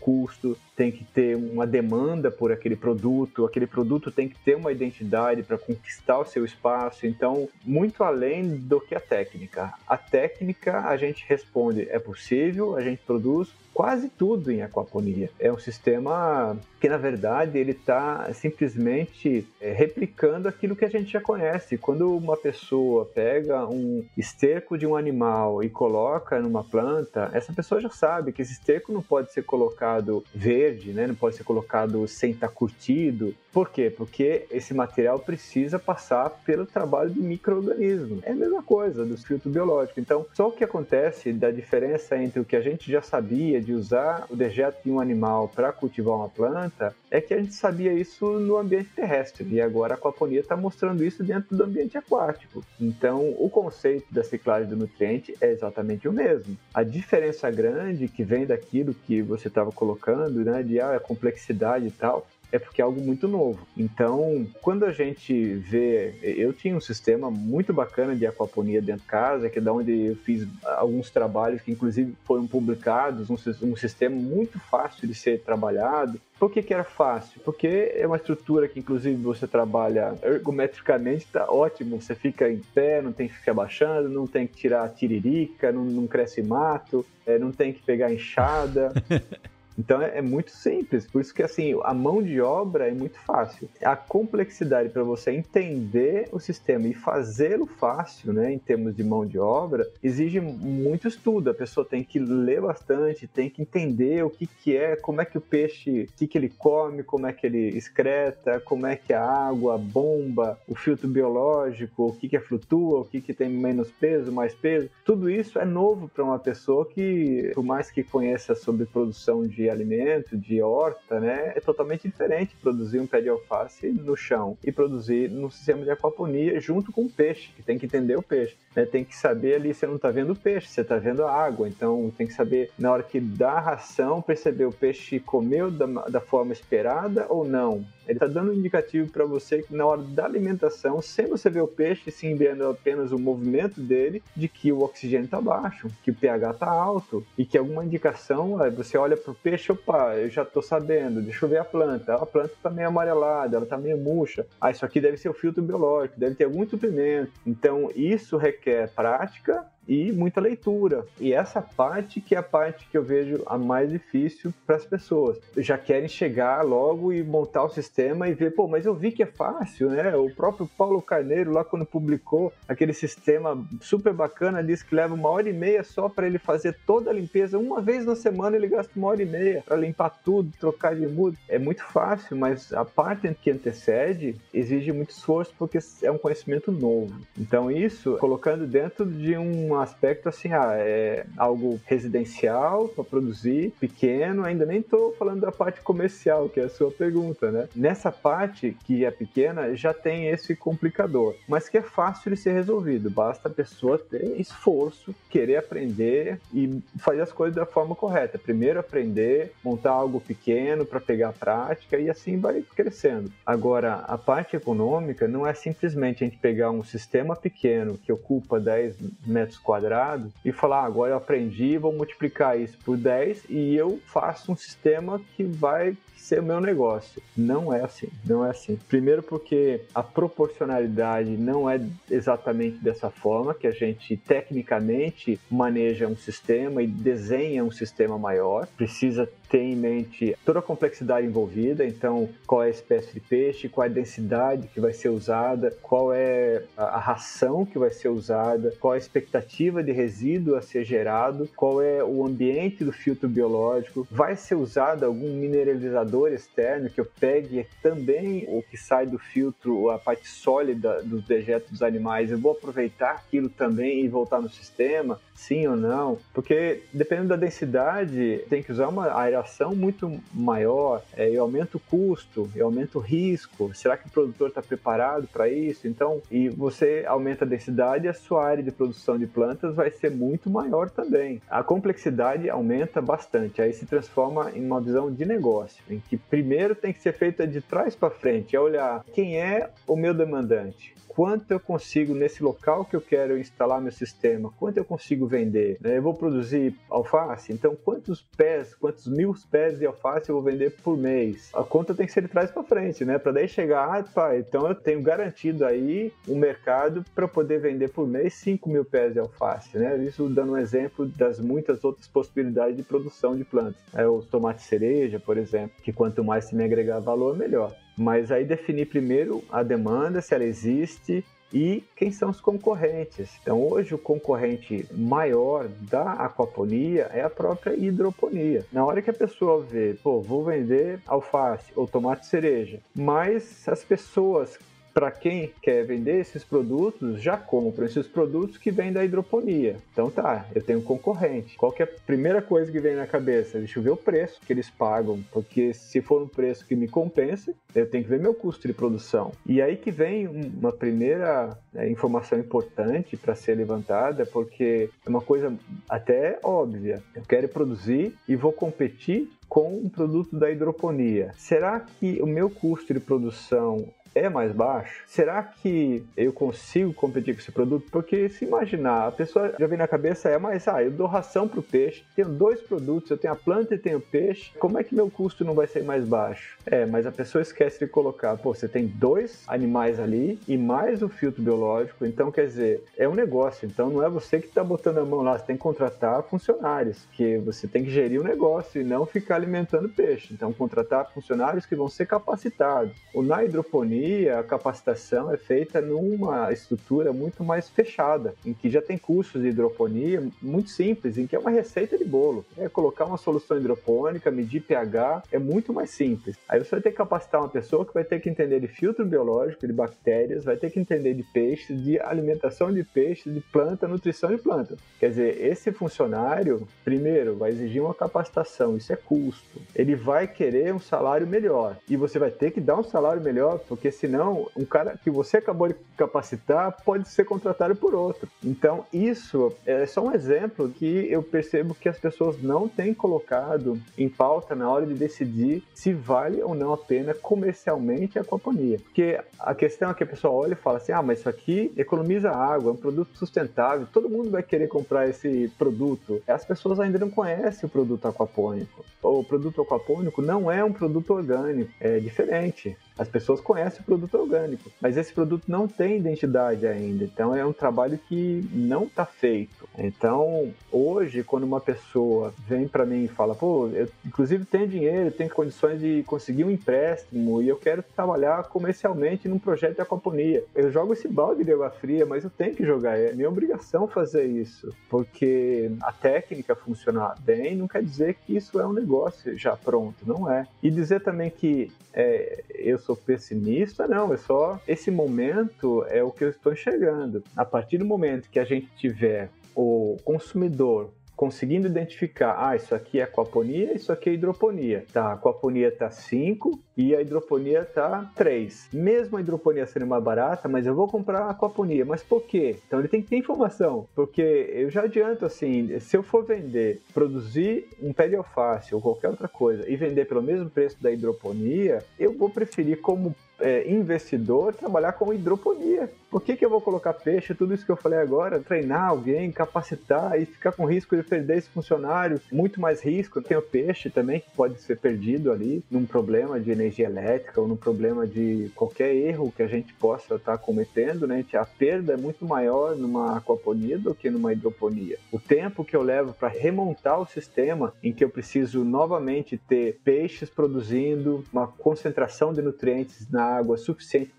[0.00, 4.72] custo, tem que ter uma demanda por aquele produto, aquele produto tem que ter uma
[4.72, 7.06] identidade para conquistar o seu espaço.
[7.06, 9.74] Então, muito além do que a técnica.
[9.86, 15.30] A técnica a gente responde: é possível, a gente produz, quase tudo em aquaponia.
[15.38, 21.12] É um sistema que, na verdade, ele está simplesmente é, replicando aquilo que a gente
[21.12, 21.76] já conhece.
[21.76, 27.80] Quando uma pessoa pega um esterco de um animal e coloca numa planta, essa pessoa
[27.80, 31.06] já sabe que esse esterco não pode ser colocado verde, né?
[31.06, 33.34] não pode ser colocado sem estar tá curtido.
[33.52, 33.92] Por quê?
[33.94, 38.20] Porque esse material precisa passar pelo trabalho de micro-organismo.
[38.22, 39.98] É a mesma coisa do filtro biológico.
[39.98, 43.72] Então, só o que acontece da diferença entre o que a gente já sabia de
[43.72, 47.92] usar o dejeto de um animal para cultivar uma planta é que a gente sabia
[47.92, 52.64] isso no ambiente terrestre e agora a aquaponia está mostrando isso dentro do ambiente aquático.
[52.80, 56.56] Então, o conceito da ciclagem do nutriente é exatamente o mesmo.
[56.72, 61.86] A diferença grande que vem daquilo que você estava colocando, né, de ah, a complexidade
[61.86, 63.66] e tal, é porque é algo muito novo.
[63.76, 69.08] Então, quando a gente vê, eu tinha um sistema muito bacana de aquaponia dentro de
[69.08, 73.76] casa, que é da onde eu fiz alguns trabalhos que inclusive foram publicados, um, um
[73.76, 76.20] sistema muito fácil de ser trabalhado.
[76.38, 77.38] Por que, que era fácil?
[77.44, 82.00] Porque é uma estrutura que, inclusive, você trabalha ergometricamente, tá ótimo.
[82.00, 85.84] Você fica em pé, não tem que ficar baixando, não tem que tirar tiririca, não,
[85.84, 88.90] não cresce mato, é, não tem que pegar enxada.
[89.78, 93.18] Então é, é, muito simples, por isso que assim, a mão de obra é muito
[93.20, 93.68] fácil.
[93.82, 99.24] A complexidade para você entender o sistema e fazê-lo fácil, né, em termos de mão
[99.24, 101.50] de obra, exige muito estudo.
[101.50, 105.24] A pessoa tem que ler bastante, tem que entender o que, que é, como é
[105.24, 108.96] que o peixe, o que, que ele come, como é que ele excreta, como é
[108.96, 113.20] que a água, a bomba, o filtro biológico, o que, que é flutua, o que,
[113.20, 114.88] que tem menos peso, mais peso.
[115.04, 119.59] Tudo isso é novo para uma pessoa que, por mais que conheça sobre produção de
[119.68, 124.72] alimento, de horta, né, é totalmente diferente produzir um pé de alface no chão e
[124.72, 128.56] produzir no sistema de aquaponia junto com o peixe, que tem que entender o peixe.
[128.74, 131.32] Né, tem que saber ali, você não está vendo o peixe, você está vendo a
[131.32, 135.70] água, então tem que saber na hora que dá a ração, perceber o peixe comeu
[135.70, 137.84] da, da forma esperada ou não.
[138.10, 141.60] Ele está dando um indicativo para você que na hora da alimentação, sem você ver
[141.60, 146.10] o peixe, sim vendo apenas o movimento dele, de que o oxigênio está baixo, que
[146.10, 150.28] o pH está alto e que alguma indicação, você olha para o peixe, opa, eu
[150.28, 152.14] já estou sabendo, deixa eu ver a planta.
[152.14, 154.44] A planta está meio amarelada, ela está meio murcha.
[154.60, 157.30] Ah, isso aqui deve ser o filtro biológico, deve ter algum suplemento.
[157.46, 161.04] Então, isso requer prática e muita leitura.
[161.18, 164.86] E essa parte que é a parte que eu vejo a mais difícil para as
[164.86, 165.36] pessoas.
[165.56, 169.24] Já querem chegar logo e montar o sistema e ver, pô, mas eu vi que
[169.24, 170.16] é fácil, né?
[170.16, 175.28] O próprio Paulo Carneiro, lá quando publicou aquele sistema super bacana, disse que leva uma
[175.28, 177.58] hora e meia só para ele fazer toda a limpeza.
[177.58, 181.08] Uma vez na semana ele gasta uma hora e meia para limpar tudo, trocar de
[181.08, 181.36] mudo.
[181.48, 186.70] É muito fácil, mas a parte que antecede exige muito esforço porque é um conhecimento
[186.70, 187.12] novo.
[187.36, 194.44] Então, isso colocando dentro de uma aspecto assim, ah, é algo residencial para produzir, pequeno,
[194.44, 197.68] ainda nem estou falando da parte comercial, que é a sua pergunta, né?
[197.74, 202.52] Nessa parte que é pequena, já tem esse complicador, mas que é fácil de ser
[202.52, 208.38] resolvido, basta a pessoa ter esforço, querer aprender e fazer as coisas da forma correta.
[208.38, 213.30] Primeiro aprender, montar algo pequeno para pegar a prática e assim vai crescendo.
[213.44, 218.58] Agora, a parte econômica não é simplesmente a gente pegar um sistema pequeno que ocupa
[218.58, 223.74] 10 metros quadrado e falar, ah, agora eu aprendi, vou multiplicar isso por 10 e
[223.74, 225.96] eu faço um sistema que vai
[226.30, 227.20] ser o meu negócio.
[227.36, 228.78] Não é assim, não é assim.
[228.88, 236.16] Primeiro porque a proporcionalidade não é exatamente dessa forma que a gente tecnicamente maneja um
[236.16, 238.68] sistema e desenha um sistema maior.
[238.76, 243.68] Precisa ter em mente toda a complexidade envolvida, então qual é a espécie de peixe,
[243.68, 248.08] qual é a densidade que vai ser usada, qual é a ração que vai ser
[248.08, 252.92] usada, qual é a expectativa de resíduo a ser gerado, qual é o ambiente do
[252.92, 259.06] filtro biológico, vai ser usado algum mineralizador externo que eu pegue também o que sai
[259.06, 264.08] do filtro, a parte sólida dos dejetos dos animais, eu vou aproveitar aquilo também e
[264.08, 266.18] voltar no sistema, sim ou não?
[266.34, 271.80] Porque dependendo da densidade, tem que usar uma aeração muito maior, é, eu aumento o
[271.80, 273.74] custo, eu aumento o risco.
[273.74, 275.88] Será que o produtor está preparado para isso?
[275.88, 280.10] Então, e você aumenta a densidade, a sua área de produção de plantas vai ser
[280.10, 281.40] muito maior também.
[281.48, 286.74] A complexidade aumenta bastante, aí se transforma em uma visão de negócio, em que primeiro
[286.74, 290.94] tem que ser feita de trás para frente, é olhar quem é o meu demandante,
[291.20, 295.76] quanto eu consigo nesse local que eu quero instalar meu sistema, quanto eu consigo vender.
[295.80, 295.98] Né?
[295.98, 300.70] Eu vou produzir alface, então quantos pés, quantos mil pés de alface eu vou vender
[300.82, 301.50] por mês?
[301.52, 303.18] A conta tem que ser de trás para frente, né?
[303.18, 307.88] Para daí chegar, ah, pá, então eu tenho garantido aí um mercado para poder vender
[307.88, 309.96] por mês 5 mil pés de alface, né?
[309.98, 313.82] Isso dando um exemplo das muitas outras possibilidades de produção de plantas.
[313.92, 317.74] É, os tomates cereja, por exemplo, que quanto mais se me agregar valor, melhor.
[317.96, 323.30] Mas aí definir primeiro a demanda, se ela existe, e quem são os concorrentes.
[323.42, 328.64] Então, hoje, o concorrente maior da aquaponia é a própria hidroponia.
[328.72, 333.82] Na hora que a pessoa vê, pô, vou vender alface ou tomate cereja, mas as
[333.82, 334.58] pessoas
[334.92, 339.76] para quem quer vender esses produtos, já compram esses produtos que vêm da hidroponia.
[339.92, 341.56] Então tá, eu tenho um concorrente.
[341.56, 343.58] Qual que é a primeira coisa que vem na cabeça?
[343.58, 346.88] Deixa eu ver o preço que eles pagam, porque se for um preço que me
[346.88, 349.32] compensa, eu tenho que ver meu custo de produção.
[349.46, 355.20] E aí que vem uma primeira né, informação importante para ser levantada, porque é uma
[355.20, 355.52] coisa
[355.88, 357.02] até óbvia.
[357.14, 361.32] Eu quero produzir e vou competir com um produto da hidroponia.
[361.36, 365.02] Será que o meu custo de produção é mais baixo?
[365.06, 367.88] Será que eu consigo competir com esse produto?
[367.90, 371.46] Porque se imaginar, a pessoa já vem na cabeça é, mas ah, eu dou ração
[371.48, 374.78] para o peixe, tenho dois produtos, eu tenho a planta e tenho o peixe, como
[374.78, 376.56] é que meu custo não vai ser mais baixo?
[376.66, 381.02] É, mas a pessoa esquece de colocar, pô, você tem dois animais ali e mais
[381.02, 384.62] o filtro biológico, então quer dizer, é um negócio, então não é você que está
[384.62, 388.24] botando a mão lá, você tem que contratar funcionários, que você tem que gerir o
[388.24, 390.32] negócio e não ficar alimentando peixe.
[390.32, 392.94] Então contratar funcionários que vão ser capacitados.
[393.14, 398.80] O na hidroponia a capacitação é feita numa estrutura muito mais fechada, em que já
[398.80, 402.44] tem cursos de hidroponia muito simples, em que é uma receita de bolo.
[402.56, 406.36] É colocar uma solução hidropônica, medir pH, é muito mais simples.
[406.48, 409.04] Aí você vai ter que capacitar uma pessoa que vai ter que entender de filtro
[409.04, 413.88] biológico, de bactérias, vai ter que entender de peixes, de alimentação de peixes, de planta,
[413.88, 414.76] nutrição de planta.
[414.98, 419.60] Quer dizer, esse funcionário, primeiro, vai exigir uma capacitação, isso é custo.
[419.74, 423.58] Ele vai querer um salário melhor e você vai ter que dar um salário melhor,
[423.68, 428.28] porque porque senão um cara que você acabou de capacitar pode ser contratado por outro.
[428.42, 433.78] Então, isso é só um exemplo que eu percebo que as pessoas não têm colocado
[433.98, 438.78] em pauta na hora de decidir se vale ou não a pena comercialmente a aquaponia.
[438.78, 441.72] Porque a questão é que a pessoa olha e fala assim: ah, mas isso aqui
[441.76, 446.22] economiza água, é um produto sustentável, todo mundo vai querer comprar esse produto.
[446.26, 448.84] As pessoas ainda não conhecem o produto aquapônico.
[449.02, 452.76] O produto aquapônico não é um produto orgânico, é diferente.
[453.00, 457.02] As pessoas conhecem o produto orgânico, mas esse produto não tem identidade ainda.
[457.04, 459.66] Então é um trabalho que não está feito.
[459.78, 465.10] Então hoje, quando uma pessoa vem para mim e fala, pô, eu inclusive tenho dinheiro,
[465.10, 470.44] tenho condições de conseguir um empréstimo e eu quero trabalhar comercialmente num projeto de aquaponia,
[470.54, 472.98] eu jogo esse balde de água fria, mas eu tenho que jogar.
[472.98, 478.60] É minha obrigação fazer isso, porque a técnica funcionar bem não quer dizer que isso
[478.60, 480.46] é um negócio já pronto, não é.
[480.62, 486.10] E dizer também que é, eu sou pessimista, não, é só esse momento é o
[486.10, 487.22] que eu estou enxergando.
[487.36, 490.90] A partir do momento que a gente tiver o consumidor
[491.20, 494.86] conseguindo identificar, ah, isso aqui é aquaponia, isso aqui é hidroponia.
[494.90, 498.70] Tá, a aquaponia tá 5 e a hidroponia tá 3.
[498.72, 501.84] Mesmo a hidroponia sendo mais barata, mas eu vou comprar a aquaponia.
[501.84, 502.56] Mas por quê?
[502.66, 506.80] Então ele tem que ter informação, porque eu já adianto assim, se eu for vender,
[506.94, 510.90] produzir um pé de alface ou qualquer outra coisa e vender pelo mesmo preço da
[510.90, 515.90] hidroponia, eu vou preferir como é, investidor trabalhar com hidroponia.
[516.10, 519.30] Por que, que eu vou colocar peixe, tudo isso que eu falei agora, treinar alguém,
[519.30, 522.20] capacitar e ficar com risco de perder esse funcionário?
[522.32, 523.22] Muito mais risco.
[523.22, 527.46] Tem o peixe também que pode ser perdido ali num problema de energia elétrica ou
[527.46, 531.24] num problema de qualquer erro que a gente possa estar tá cometendo, né?
[531.34, 534.98] A perda é muito maior numa aquaponia do que numa hidroponia.
[535.12, 539.78] O tempo que eu levo para remontar o sistema em que eu preciso novamente ter
[539.84, 544.12] peixes produzindo uma concentração de nutrientes na água suficiente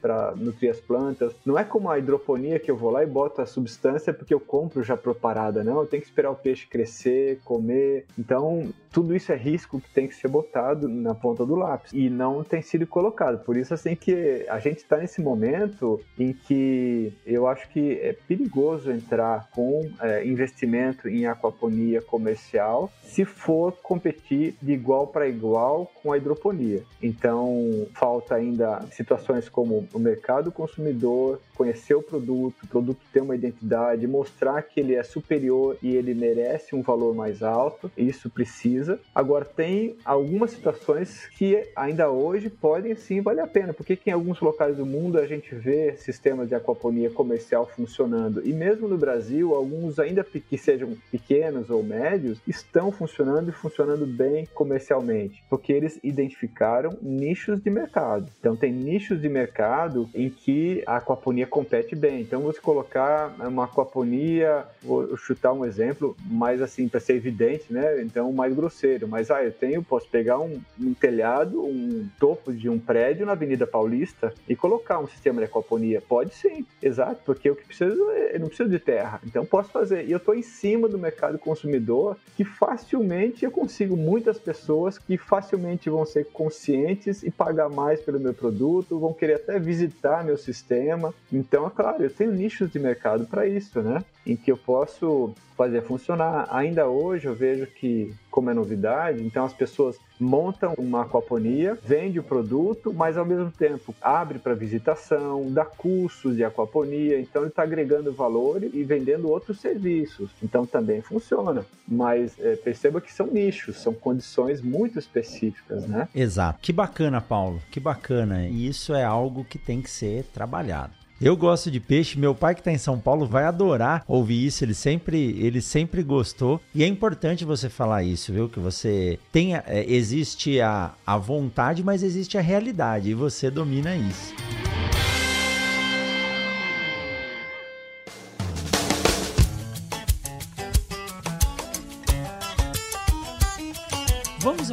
[0.00, 3.40] para nutrir as plantas, Não é como a hidroponia que eu vou lá e boto
[3.40, 5.80] a substância porque eu compro já preparada, não.
[5.80, 8.06] Eu tenho que esperar o peixe crescer, comer.
[8.18, 12.08] Então, tudo isso é risco que tem que ser botado na ponta do lápis e
[12.08, 13.44] não tem sido colocado.
[13.44, 18.12] Por isso, assim, que a gente está nesse momento em que eu acho que é
[18.26, 25.90] perigoso entrar com é, investimento em aquaponia comercial se for competir de igual para igual
[26.02, 26.82] com a hidroponia.
[27.02, 28.57] Então, falta ainda
[28.90, 34.78] situações como o mercado consumidor conhecer o produto, o produto ter uma identidade, mostrar que
[34.80, 37.90] ele é superior e ele merece um valor mais alto.
[37.96, 39.00] Isso precisa.
[39.14, 44.40] Agora, tem algumas situações que ainda hoje podem sim valer a pena, porque em alguns
[44.40, 49.54] locais do mundo a gente vê sistemas de aquaponia comercial funcionando e mesmo no Brasil,
[49.54, 55.98] alguns ainda que sejam pequenos ou médios estão funcionando e funcionando bem comercialmente, porque eles
[56.02, 58.30] identificaram nichos de mercado.
[58.40, 62.20] Então, tem nichos de mercado em que a aquaponia compete bem.
[62.20, 68.00] Então, você colocar uma aquaponia, vou chutar um exemplo, mais assim, para ser evidente, né?
[68.02, 69.08] Então, mais grosseiro.
[69.08, 73.32] Mas, ah, eu tenho, posso pegar um, um telhado, um topo de um prédio na
[73.32, 76.00] Avenida Paulista e colocar um sistema de aquaponia.
[76.00, 79.20] Pode sim, exato, porque o que preciso, é, eu não preciso de terra.
[79.26, 80.06] Então, posso fazer.
[80.06, 85.16] E eu estou em cima do mercado consumidor que facilmente eu consigo muitas pessoas que
[85.16, 90.36] facilmente vão ser conscientes e pagar mais pelo meu produto, vão querer até visitar meu
[90.36, 91.14] sistema.
[91.32, 94.04] Então, é claro, eu tenho nichos de mercado para isso, né?
[94.28, 96.46] Em que eu posso fazer funcionar.
[96.50, 102.20] Ainda hoje eu vejo que, como é novidade, então as pessoas montam uma aquaponia, vende
[102.20, 107.50] o produto, mas ao mesmo tempo abre para visitação, dá cursos de aquaponia, então ele
[107.50, 110.30] está agregando valor e vendendo outros serviços.
[110.40, 111.66] Então também funciona.
[111.86, 116.08] Mas é, perceba que são nichos, são condições muito específicas, né?
[116.14, 116.60] Exato.
[116.62, 117.60] Que bacana, Paulo.
[117.70, 118.46] Que bacana.
[118.46, 120.97] E isso é algo que tem que ser trabalhado.
[121.20, 124.64] Eu gosto de peixe, meu pai que está em São Paulo vai adorar ouvir isso,
[124.64, 126.60] ele sempre, ele sempre gostou.
[126.72, 128.48] E é importante você falar isso, viu?
[128.48, 133.96] Que você tenha, é, existe a, a vontade, mas existe a realidade e você domina
[133.96, 134.32] isso.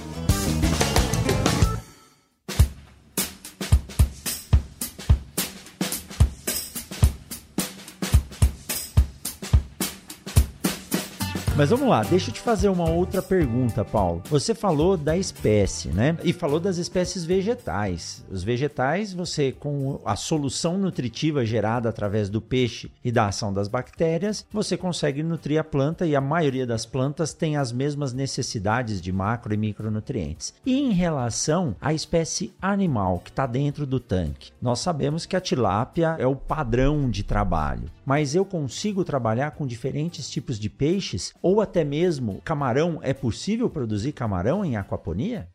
[11.54, 14.22] Mas vamos lá, deixa eu te fazer uma outra pergunta, Paulo.
[14.30, 16.16] Você falou da espécie, né?
[16.24, 18.24] E falou das espécies vegetais.
[18.30, 23.68] Os vegetais, você, com a solução nutritiva gerada através do peixe e da ação das
[23.68, 28.98] bactérias, você consegue nutrir a planta e a maioria das plantas tem as mesmas necessidades
[28.98, 30.54] de macro e micronutrientes.
[30.64, 35.40] E em relação à espécie animal que está dentro do tanque, nós sabemos que a
[35.40, 41.34] tilápia é o padrão de trabalho, mas eu consigo trabalhar com diferentes tipos de peixes
[41.42, 45.48] ou até mesmo camarão, é possível produzir camarão em aquaponia?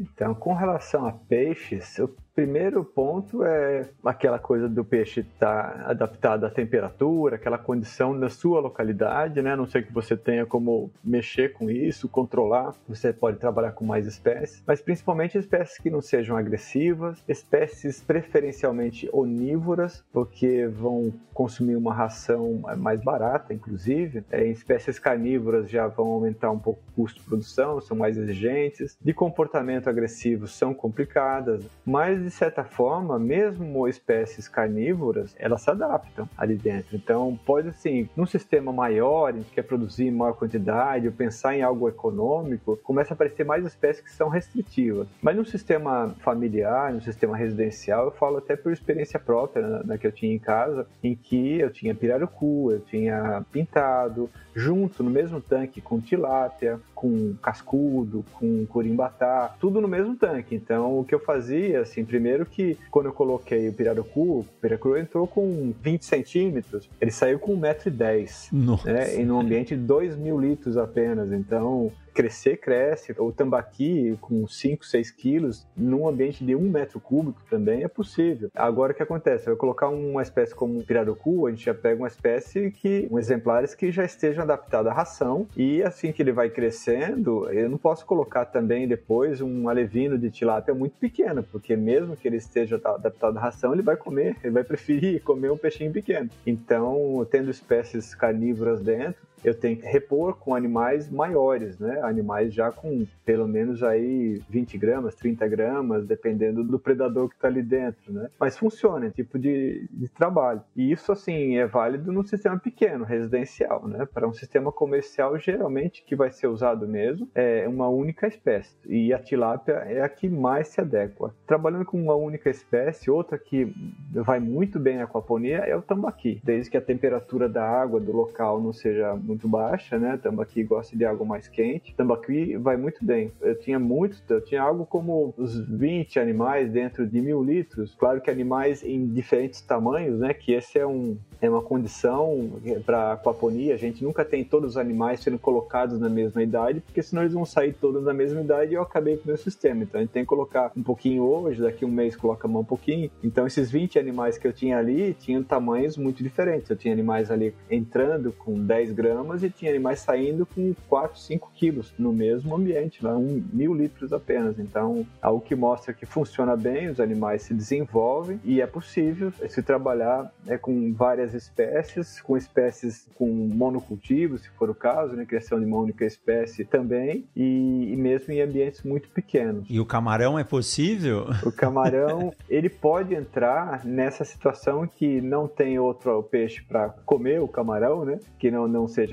[0.00, 1.98] Então, com relação a peixes,
[2.34, 8.28] Primeiro ponto é aquela coisa do peixe estar tá adaptado à temperatura, aquela condição da
[8.28, 9.52] sua localidade, né?
[9.52, 12.74] A não sei que você tenha como mexer com isso, controlar.
[12.88, 19.08] Você pode trabalhar com mais espécies, mas principalmente espécies que não sejam agressivas, espécies preferencialmente
[19.12, 24.24] onívoras, porque vão consumir uma ração mais barata, inclusive.
[24.32, 28.98] É, espécies carnívoras já vão aumentar um pouco o custo de produção, são mais exigentes.
[29.00, 36.28] De comportamento agressivo são complicadas, mas de certa forma, mesmo espécies carnívoras, elas se adaptam
[36.36, 36.96] ali dentro.
[36.96, 41.56] Então, pode assim, num sistema maior, a gente quer produzir em maior quantidade, ou pensar
[41.56, 45.06] em algo econômico, começa a aparecer mais espécies que são restritivas.
[45.22, 49.98] Mas no sistema familiar, no sistema residencial, eu falo até por experiência própria, na, na
[49.98, 55.10] que eu tinha em casa, em que eu tinha pirarucu, eu tinha pintado, junto no
[55.10, 60.54] mesmo tanque com tilápia, com cascudo, com curimbatá, tudo no mesmo tanque.
[60.54, 64.96] Então, o que eu fazia, assim, primeiro que quando eu coloquei o pirarucu, o pirarucu
[64.96, 69.20] entrou com 20 centímetros, ele saiu com 1,10m, né?
[69.20, 71.30] E num ambiente de 2 mil litros apenas.
[71.30, 73.14] Então, crescer, cresce.
[73.18, 78.50] O tambaqui com 5, 6 quilos, num ambiente de 1 metro cúbico também é possível.
[78.54, 79.48] Agora o que acontece?
[79.48, 83.18] Eu colocar uma espécie como o pirarucu, a gente já pega uma espécie que, um
[83.18, 87.78] exemplares que já estejam adaptados à ração e assim que ele vai crescendo, eu não
[87.78, 92.80] posso colocar também depois um alevino de tilápia muito pequeno, porque mesmo que ele esteja
[92.84, 96.30] adaptado à ração, ele vai comer, ele vai preferir comer um peixinho pequeno.
[96.46, 102.00] Então, tendo espécies carnívoras dentro, eu tenho que repor com animais maiores, né?
[102.02, 107.48] Animais já com pelo menos aí 20 gramas, 30 gramas, dependendo do predador que está
[107.48, 108.28] ali dentro, né?
[108.40, 110.62] Mas funciona, é tipo de, de trabalho.
[110.74, 114.06] E isso, assim, é válido num sistema pequeno, residencial, né?
[114.12, 118.74] Para um sistema comercial, geralmente, que vai ser usado mesmo, é uma única espécie.
[118.86, 121.34] E a tilápia é a que mais se adequa.
[121.46, 123.72] Trabalhando com uma única espécie, outra que
[124.10, 126.40] vai muito bem na aquaponia é o tambaqui.
[126.42, 129.14] Desde que a temperatura da água do local não seja
[129.48, 130.18] baixa, né?
[130.22, 131.94] Tambaqui gosta de água mais quente.
[131.94, 133.32] Tambaqui vai muito bem.
[133.40, 137.94] Eu tinha muitos, eu tinha algo como os 20 animais dentro de mil litros.
[137.94, 140.34] Claro que animais em diferentes tamanhos, né?
[140.34, 142.52] Que esse é um é uma condição
[142.84, 143.74] para aquaponia.
[143.74, 147.34] A gente nunca tem todos os animais sendo colocados na mesma idade, porque senão eles
[147.34, 149.82] vão sair todos na mesma idade e eu acabei com o meu sistema.
[149.82, 152.64] Então a gente tem que colocar um pouquinho hoje, daqui um mês coloca mão um
[152.64, 153.10] pouquinho.
[153.22, 156.70] Então esses 20 animais que eu tinha ali tinham tamanhos muito diferentes.
[156.70, 161.18] Eu tinha animais ali entrando com 10 gramas gramas e tinha animais saindo com 4,
[161.18, 164.58] 5 quilos no mesmo ambiente, lá, um, mil litros apenas.
[164.58, 169.62] Então, algo que mostra que funciona bem, os animais se desenvolvem e é possível se
[169.62, 175.58] trabalhar né, com várias espécies, com espécies com monocultivo, se for o caso, né, criação
[175.58, 179.64] de uma única espécie também, e, e mesmo em ambientes muito pequenos.
[179.68, 181.26] E o camarão é possível?
[181.44, 187.48] O camarão, ele pode entrar nessa situação que não tem outro peixe para comer o
[187.48, 188.18] camarão, né?
[188.38, 189.03] Que não, não seja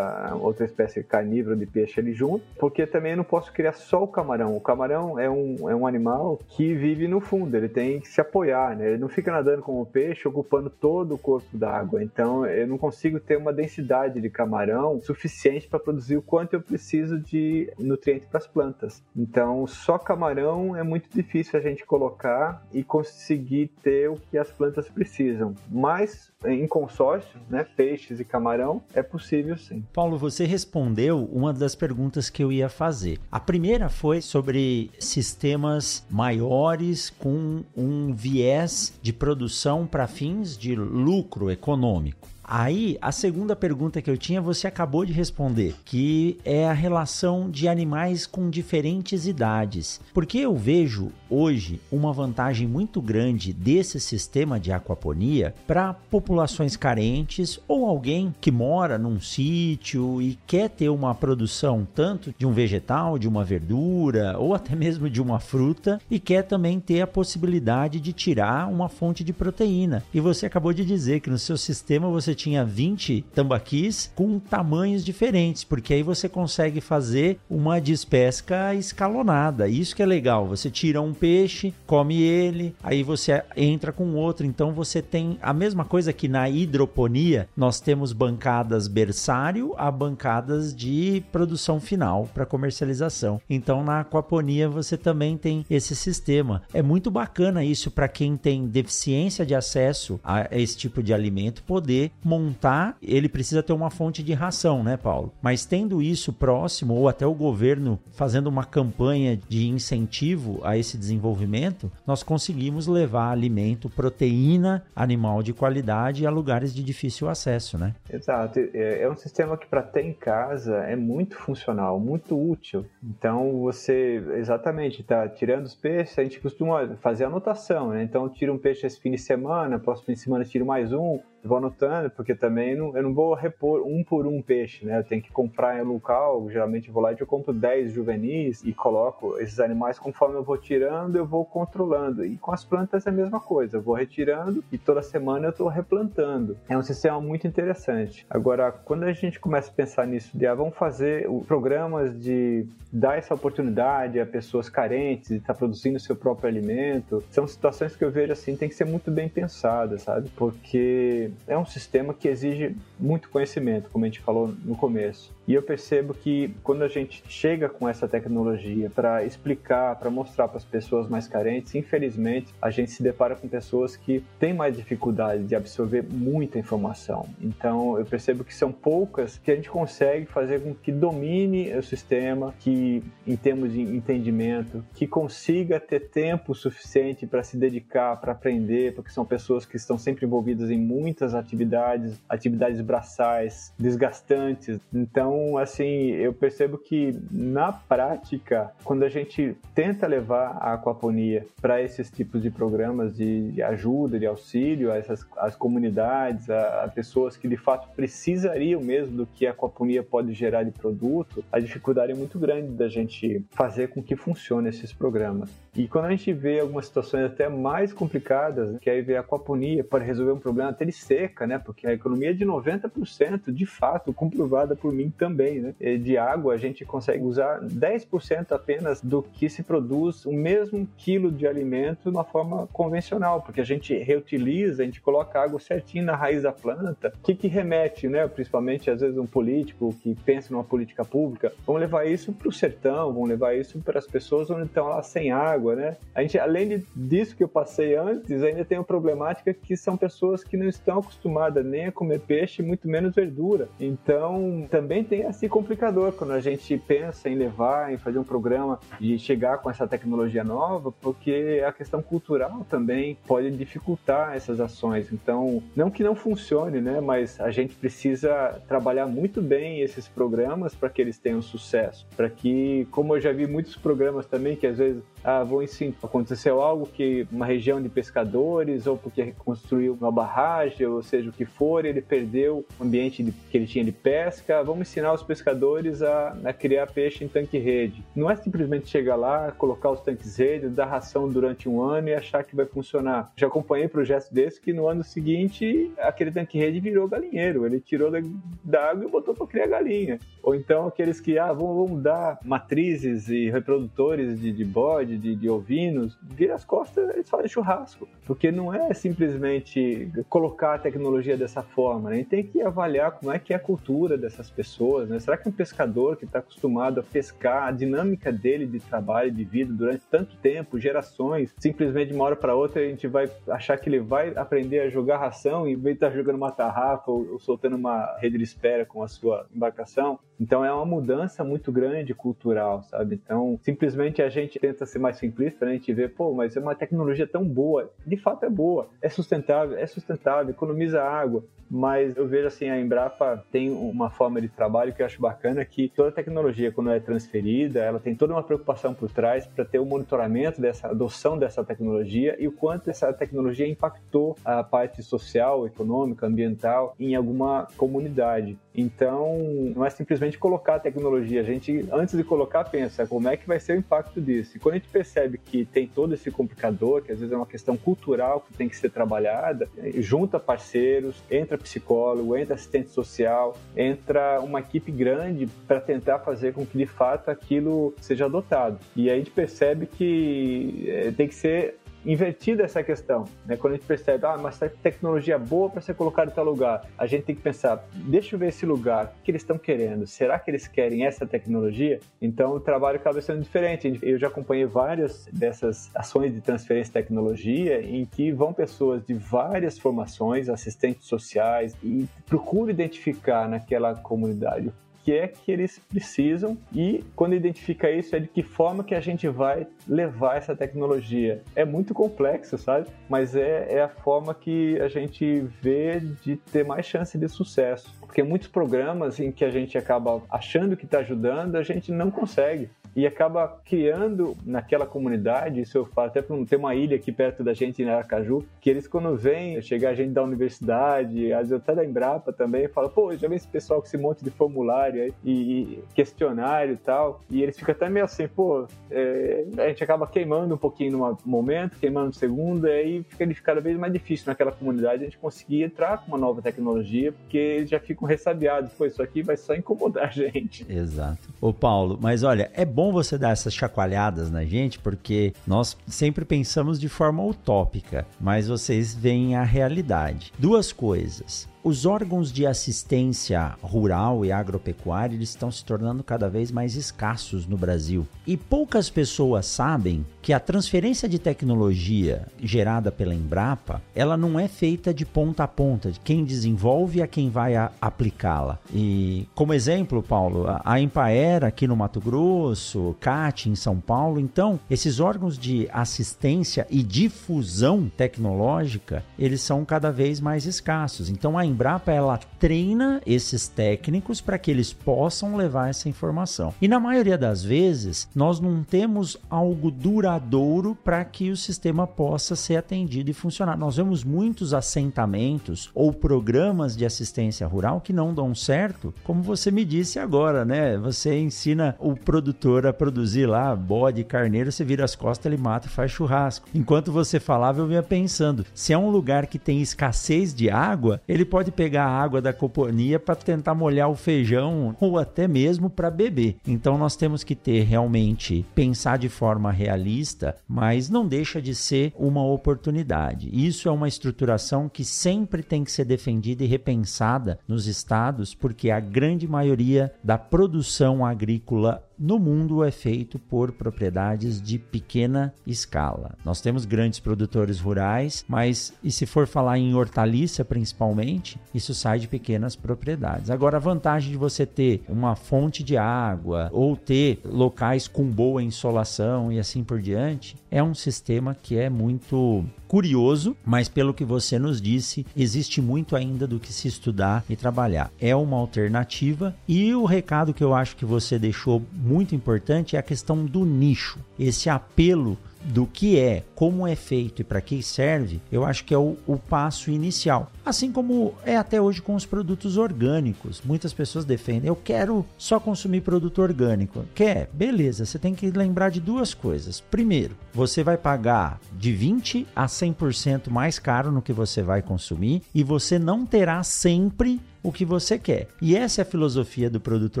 [0.40, 4.08] outra espécie carnívora de peixe ali junto, porque também eu não posso criar só o
[4.08, 4.56] camarão.
[4.56, 8.20] O camarão é um, é um animal que vive no fundo, ele tem que se
[8.20, 8.88] apoiar, né?
[8.88, 12.02] Ele não fica nadando como peixe, ocupando todo o corpo da água.
[12.02, 16.60] Então eu não consigo ter uma densidade de camarão suficiente para produzir o quanto eu
[16.60, 19.02] preciso de nutrientes para as plantas.
[19.16, 24.50] Então só camarão é muito difícil a gente colocar e conseguir ter o que as
[24.50, 25.54] plantas precisam.
[25.68, 29.56] Mas em consórcio, né, peixes e camarão, é possível
[29.92, 33.18] Paulo, você respondeu uma das perguntas que eu ia fazer.
[33.30, 41.50] A primeira foi sobre sistemas maiores com um viés de produção para fins de lucro
[41.50, 42.29] econômico.
[42.52, 47.48] Aí, a segunda pergunta que eu tinha, você acabou de responder, que é a relação
[47.48, 50.00] de animais com diferentes idades.
[50.12, 57.60] Porque eu vejo hoje uma vantagem muito grande desse sistema de aquaponia para populações carentes
[57.68, 63.16] ou alguém que mora num sítio e quer ter uma produção tanto de um vegetal,
[63.16, 68.00] de uma verdura ou até mesmo de uma fruta e quer também ter a possibilidade
[68.00, 70.02] de tirar uma fonte de proteína.
[70.12, 75.04] E você acabou de dizer que no seu sistema você tinha 20 tambaquis com tamanhos
[75.04, 79.68] diferentes, porque aí você consegue fazer uma despesca escalonada.
[79.68, 80.46] Isso que é legal.
[80.48, 84.46] Você tira um peixe, come ele, aí você entra com outro.
[84.46, 90.74] Então você tem a mesma coisa que na hidroponia, nós temos bancadas berçário a bancadas
[90.74, 93.40] de produção final para comercialização.
[93.48, 96.62] Então na aquaponia você também tem esse sistema.
[96.72, 101.62] É muito bacana isso para quem tem deficiência de acesso a esse tipo de alimento
[101.62, 105.32] poder montar, ele precisa ter uma fonte de ração, né, Paulo?
[105.42, 110.96] Mas tendo isso próximo, ou até o governo fazendo uma campanha de incentivo a esse
[110.96, 117.94] desenvolvimento, nós conseguimos levar alimento, proteína animal de qualidade a lugares de difícil acesso, né?
[118.08, 118.60] Exato.
[118.72, 122.86] É, é um sistema que para ter em casa é muito funcional, muito útil.
[123.02, 128.04] Então você exatamente está tirando os peixes, a gente costuma fazer anotação, né?
[128.04, 131.18] Então tira um peixe esse fim de semana, próximo fim de semana tiro mais um,
[131.44, 134.98] vou anotando, porque também não, eu não vou repor um por um peixe, né?
[134.98, 138.72] Eu tenho que comprar em local, geralmente vou lá e eu compro 10 juvenis e
[138.72, 142.24] coloco esses animais conforme eu vou tirando, eu vou controlando.
[142.24, 145.50] E com as plantas é a mesma coisa, eu vou retirando e toda semana eu
[145.50, 146.56] estou replantando.
[146.68, 148.26] É um sistema muito interessante.
[148.28, 153.18] Agora, quando a gente começa a pensar nisso, de ah, vamos fazer programas de dar
[153.18, 158.04] essa oportunidade a pessoas carentes de estar tá produzindo seu próprio alimento, são situações que
[158.04, 160.28] eu vejo assim, tem que ser muito bem pensadas, sabe?
[160.36, 165.32] Porque é um sistema que exige muito conhecimento, como a gente falou no começo.
[165.50, 170.46] E eu percebo que quando a gente chega com essa tecnologia para explicar, para mostrar
[170.46, 174.76] para as pessoas mais carentes, infelizmente a gente se depara com pessoas que têm mais
[174.76, 177.26] dificuldade de absorver muita informação.
[177.40, 181.82] Então eu percebo que são poucas que a gente consegue fazer com que domine o
[181.82, 188.30] sistema, que em termos de entendimento, que consiga ter tempo suficiente para se dedicar, para
[188.30, 194.78] aprender, porque são pessoas que estão sempre envolvidas em muitas atividades, atividades braçais desgastantes.
[194.94, 201.46] Então então, assim, eu percebo que na prática, quando a gente tenta levar a aquaponia
[201.60, 206.88] para esses tipos de programas de ajuda, de auxílio a essas as comunidades, a, a,
[206.88, 211.58] pessoas que de fato precisariam mesmo do que a aquaponia pode gerar de produto, a
[211.58, 215.50] dificuldade é muito grande da gente fazer com que funcione esses programas.
[215.74, 219.84] E quando a gente vê algumas situações até mais complicadas, que aí vê a aquaponia
[219.84, 221.58] para resolver um problema até de seca, né?
[221.58, 225.74] Porque a economia é de 90%, de fato, comprovada por mim também né?
[225.98, 231.30] De água, a gente consegue usar 10% apenas do que se produz o mesmo quilo
[231.30, 236.06] de alimento de uma forma convencional, porque a gente reutiliza, a gente coloca água certinho
[236.06, 237.12] na raiz da planta.
[237.14, 238.26] O que, que remete, né?
[238.26, 242.52] Principalmente, às vezes, um político que pensa numa política pública, vamos levar isso para o
[242.52, 245.96] sertão, vamos levar isso para as pessoas onde estão lá sem água, né?
[246.14, 250.42] A gente, além disso que eu passei antes, ainda tem uma problemática que são pessoas
[250.42, 253.68] que não estão acostumadas nem a comer peixe, muito menos verdura.
[253.78, 258.78] Então, também tem esse complicador quando a gente pensa em levar, em fazer um programa
[259.00, 265.12] e chegar com essa tecnologia nova, porque a questão cultural também pode dificultar essas ações.
[265.12, 267.00] Então, não que não funcione, né?
[267.00, 272.06] Mas a gente precisa trabalhar muito bem esses programas para que eles tenham sucesso.
[272.16, 275.94] Para que, como eu já vi muitos programas também, que às vezes ah, vou ensinar.
[276.02, 281.32] Aconteceu algo que uma região de pescadores, ou porque construiu uma barragem, ou seja, o
[281.32, 284.62] que for, ele perdeu o ambiente que ele tinha de pesca.
[284.62, 288.04] Vamos ensinar os pescadores a, a criar peixe em tanque-rede.
[288.14, 292.44] Não é simplesmente chegar lá, colocar os tanques-rede, dar ração durante um ano e achar
[292.44, 293.32] que vai funcionar.
[293.36, 297.66] Já acompanhei projetos desses que no ano seguinte aquele tanque-rede virou galinheiro.
[297.66, 298.20] Ele tirou da,
[298.62, 300.18] da água e botou para criar galinha.
[300.42, 305.18] Ou então aqueles que ah, vão, vão dar matrizes e reprodutores de, de bode de,
[305.18, 308.08] de, de ovinos, vira as costas eles fazem churrasco.
[308.30, 312.14] Porque não é simplesmente colocar a tecnologia dessa forma, né?
[312.14, 315.18] A gente tem que avaliar como é que é a cultura dessas pessoas, né?
[315.18, 319.42] Será que um pescador que está acostumado a pescar, a dinâmica dele de trabalho, de
[319.42, 323.76] vida durante tanto tempo, gerações, simplesmente de uma hora para outra a gente vai achar
[323.76, 327.10] que ele vai aprender a jogar ração em vez de estar tá jogando uma tarrafa
[327.10, 330.20] ou, ou soltando uma rede de espera com a sua embarcação?
[330.40, 333.20] Então é uma mudança muito grande cultural, sabe?
[333.22, 335.72] Então simplesmente a gente tenta ser mais simplista, né?
[335.72, 337.92] A gente vê, pô, mas é uma tecnologia tão boa.
[338.06, 341.44] De fato é boa, é sustentável, é sustentável, economiza água.
[341.70, 345.64] Mas eu vejo assim, a Embrapa tem uma forma de trabalho que eu acho bacana,
[345.64, 349.78] que toda tecnologia, quando é transferida, ela tem toda uma preocupação por trás para ter
[349.78, 355.64] o monitoramento dessa adoção dessa tecnologia e o quanto essa tecnologia impactou a parte social,
[355.64, 358.58] econômica, ambiental em alguma comunidade.
[358.74, 359.38] Então,
[359.74, 361.40] não é simplesmente colocar a tecnologia.
[361.40, 364.56] A gente, antes de colocar, pensa como é que vai ser o impacto disso.
[364.56, 367.46] E quando a gente percebe que tem todo esse complicador, que às vezes é uma
[367.46, 374.40] questão cultural que tem que ser trabalhada, junta parceiros, entra psicólogo, entra assistente social, entra
[374.40, 378.78] uma equipe grande para tentar fazer com que de fato aquilo seja adotado.
[378.94, 383.24] E aí a gente percebe que é, tem que ser invertida essa questão.
[383.46, 383.56] Né?
[383.56, 387.06] Quando a gente percebe, ah, mas tecnologia boa para ser colocada em tal lugar, a
[387.06, 390.06] gente tem que pensar, deixa eu ver esse lugar, o que eles estão querendo?
[390.06, 392.00] Será que eles querem essa tecnologia?
[392.20, 393.98] Então o trabalho acaba sendo diferente.
[394.02, 399.14] Eu já acompanhei várias dessas ações de transferência de tecnologia em que vão pessoas de
[399.14, 404.72] várias formações, assistentes sociais, e procuram identificar naquela comunidade
[405.04, 409.00] que é que eles precisam e quando identifica isso é de que forma que a
[409.00, 411.42] gente vai levar essa tecnologia.
[411.54, 412.88] É muito complexo, sabe?
[413.08, 417.94] Mas é, é a forma que a gente vê de ter mais chance de sucesso.
[418.00, 422.10] Porque muitos programas em que a gente acaba achando que está ajudando, a gente não
[422.10, 427.12] consegue e acaba criando naquela comunidade, isso eu falo até para ter uma ilha aqui
[427.12, 431.48] perto da gente em Aracaju, que eles quando vêm chegar a gente da universidade, às
[431.48, 434.30] vezes até da Embrapa também, fala, pô, já vem esse pessoal com esse monte de
[434.30, 439.44] formulário aí, e, e questionário e tal, e eles ficam até meio assim, pô, é,
[439.58, 443.60] a gente acaba queimando um pouquinho num momento, queimando no segundo, e aí fica cada
[443.60, 447.70] vez mais difícil naquela comunidade a gente conseguir entrar com uma nova tecnologia, porque eles
[447.70, 450.66] já ficam ressabiados, pô, isso aqui vai só incomodar a gente.
[450.68, 451.28] Exato.
[451.40, 455.76] Ô Paulo, mas olha, é bom bom você dar essas chacoalhadas na gente, porque nós
[455.86, 460.32] sempre pensamos de forma utópica, mas vocês veem a realidade.
[460.38, 461.46] Duas coisas.
[461.62, 467.46] Os órgãos de assistência rural e agropecuária eles estão se tornando cada vez mais escassos
[467.46, 468.08] no Brasil.
[468.26, 474.48] E poucas pessoas sabem que a transferência de tecnologia gerada pela Embrapa, ela não é
[474.48, 478.58] feita de ponta a ponta, de quem desenvolve a quem vai aplicá-la.
[478.72, 484.58] E como exemplo, Paulo, a Empaera aqui no Mato Grosso, CAT em São Paulo, então,
[484.70, 491.10] esses órgãos de assistência e difusão tecnológica, eles são cada vez mais escassos.
[491.10, 496.54] Então, a Embrapa ela treina esses técnicos para que eles possam levar essa informação.
[496.60, 502.36] E na maioria das vezes, nós não temos algo duradouro para que o sistema possa
[502.36, 503.56] ser atendido e funcionar.
[503.56, 509.50] Nós vemos muitos assentamentos ou programas de assistência rural que não dão certo, como você
[509.50, 510.76] me disse agora, né?
[510.78, 515.66] Você ensina o produtor a produzir lá bode, carneiro, você vira as costas, ele mata
[515.66, 516.48] e faz churrasco.
[516.54, 521.00] Enquanto você falava, eu vinha pensando, se é um lugar que tem escassez de água,
[521.08, 525.26] ele pode pode pegar a água da companhia para tentar molhar o feijão ou até
[525.26, 526.36] mesmo para beber.
[526.46, 531.94] Então nós temos que ter realmente pensar de forma realista, mas não deixa de ser
[531.96, 533.30] uma oportunidade.
[533.32, 538.70] Isso é uma estruturação que sempre tem que ser defendida e repensada nos estados, porque
[538.70, 546.16] a grande maioria da produção agrícola no mundo é feito por propriedades de pequena escala.
[546.24, 551.98] Nós temos grandes produtores rurais, mas e se for falar em hortaliça principalmente, isso sai
[551.98, 553.28] de pequenas propriedades.
[553.28, 558.42] Agora a vantagem de você ter uma fonte de água ou ter locais com boa
[558.42, 564.04] insolação e assim por diante, é um sistema que é muito curioso, mas pelo que
[564.04, 567.90] você nos disse, existe muito ainda do que se estudar e trabalhar.
[568.00, 572.78] É uma alternativa e o recado que eu acho que você deixou muito importante é
[572.78, 577.62] a questão do nicho, esse apelo do que é, como é feito e para que
[577.62, 580.30] serve, eu acho que é o, o, passo inicial.
[580.44, 583.42] Assim como é até hoje com os produtos orgânicos.
[583.44, 586.84] Muitas pessoas defendem, eu quero só consumir produto orgânico.
[586.94, 587.28] Quer?
[587.32, 589.60] Beleza, você tem que lembrar de duas coisas.
[589.60, 595.22] Primeiro, você vai pagar de 20 a 100% mais caro no que você vai consumir
[595.34, 598.28] e você não terá sempre o que você quer.
[598.40, 600.00] E essa é a filosofia do produto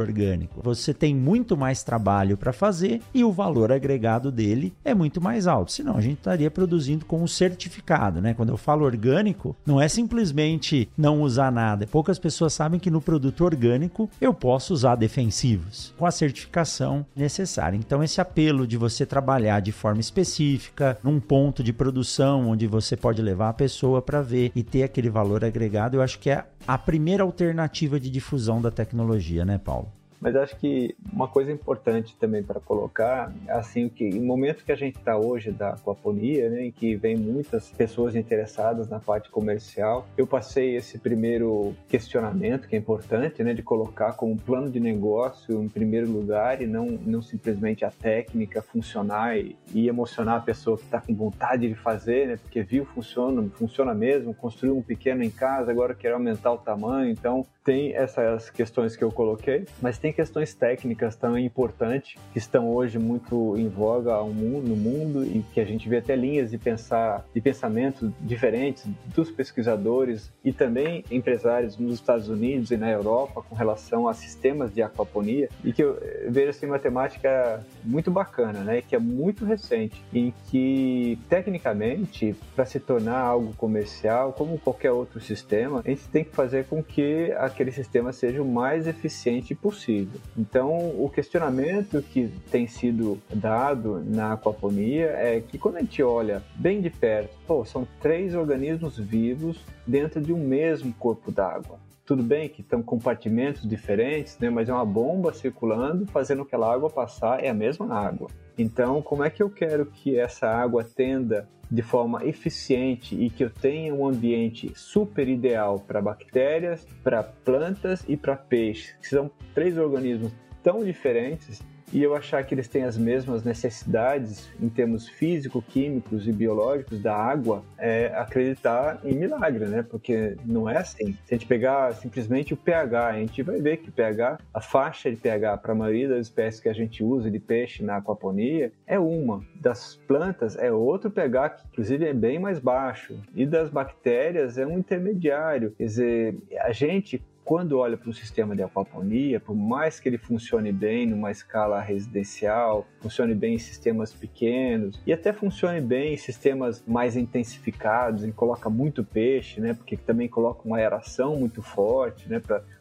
[0.00, 0.60] orgânico.
[0.62, 5.46] Você tem muito mais trabalho para fazer e o valor agregado dele é muito mais
[5.46, 5.72] alto.
[5.72, 8.34] Senão a gente estaria produzindo com um certificado, né?
[8.34, 11.86] Quando eu falo orgânico, não é simplesmente não usar nada.
[11.86, 17.76] Poucas pessoas sabem que no produto orgânico eu posso usar defensivos com a certificação necessária.
[17.76, 22.96] Então esse apelo de você trabalhar de forma específica num ponto de produção onde você
[22.96, 26.44] pode levar a pessoa para ver e ter aquele valor agregado, eu acho que é
[26.66, 29.99] a primeira alternativa de difusão da tecnologia, né, Paulo?
[30.20, 34.76] Mas acho que uma coisa importante também para colocar, assim, que no momento que a
[34.76, 40.06] gente está hoje da aquaponia, né, em que vem muitas pessoas interessadas na parte comercial,
[40.16, 45.62] eu passei esse primeiro questionamento que é importante, né, de colocar como plano de negócio
[45.62, 50.76] em primeiro lugar e não, não simplesmente a técnica funcionar e, e emocionar a pessoa
[50.76, 55.22] que está com vontade de fazer, né, porque viu funciona, funciona mesmo, construiu um pequeno
[55.22, 59.98] em casa, agora quer aumentar o tamanho, então tem essas questões que eu coloquei, mas
[59.98, 65.60] tem questões técnicas também importantes que estão hoje muito em voga no mundo e que
[65.60, 71.76] a gente vê até linhas de pensar de pensamento diferentes dos pesquisadores e também empresários
[71.78, 75.98] nos Estados Unidos e na Europa com relação a sistemas de aquaponia e que eu
[76.28, 82.64] vejo assim uma temática muito bacana, né, que é muito recente e que tecnicamente para
[82.64, 87.32] se tornar algo comercial, como qualquer outro sistema, a gente tem que fazer com que
[87.50, 90.20] aquele sistema seja o mais eficiente possível.
[90.36, 96.42] Então, o questionamento que tem sido dado na aquaponia é que quando a gente olha
[96.54, 101.78] bem de perto, pô, são três organismos vivos dentro de um mesmo corpo d'água.
[102.04, 106.90] Tudo bem que estão compartimentos diferentes, né, mas é uma bomba circulando, fazendo aquela água
[106.90, 108.28] passar, é a mesma água.
[108.58, 113.44] Então, como é que eu quero que essa água tenda de forma eficiente e que
[113.44, 119.30] eu tenha um ambiente super ideal para bactérias, para plantas e para peixes, que são
[119.54, 121.62] três organismos tão diferentes
[121.92, 127.00] e eu achar que eles têm as mesmas necessidades em termos físico, químicos e biológicos
[127.00, 129.82] da água, é acreditar em milagre, né?
[129.82, 131.16] Porque não é assim.
[131.24, 134.60] Se a gente pegar simplesmente o pH, a gente vai ver que o pH, a
[134.60, 137.96] faixa de pH para a maioria das espécies que a gente usa de peixe na
[137.96, 139.42] aquaponia é uma.
[139.56, 143.16] Das plantas é outro pH que inclusive é bem mais baixo.
[143.34, 145.72] E das bactérias é um intermediário.
[145.76, 150.18] Quer dizer, a gente quando olha para um sistema de aquaponia, por mais que ele
[150.18, 156.16] funcione bem numa escala residencial, funcione bem em sistemas pequenos e até funcione bem em
[156.16, 159.74] sistemas mais intensificados, em coloca muito peixe, né?
[159.74, 162.40] Porque também coloca uma aeração muito forte, né?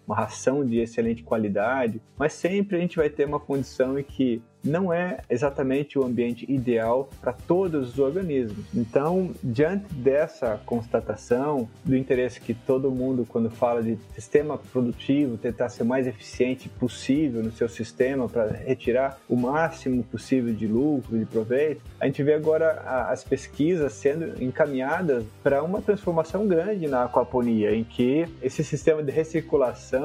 [0.10, 4.42] Uma ração de excelente qualidade, mas sempre a gente vai ter uma condição em que
[4.64, 8.66] não é exatamente o ambiente ideal para todos os organismos.
[8.74, 15.70] Então, diante dessa constatação do interesse que todo mundo, quando fala de sistema produtivo, tentar
[15.70, 21.26] ser mais eficiente possível no seu sistema para retirar o máximo possível de lucro, de
[21.26, 22.72] proveito, a gente vê agora
[23.10, 29.12] as pesquisas sendo encaminhadas para uma transformação grande na aquaponia, em que esse sistema de
[29.12, 29.99] recirculação,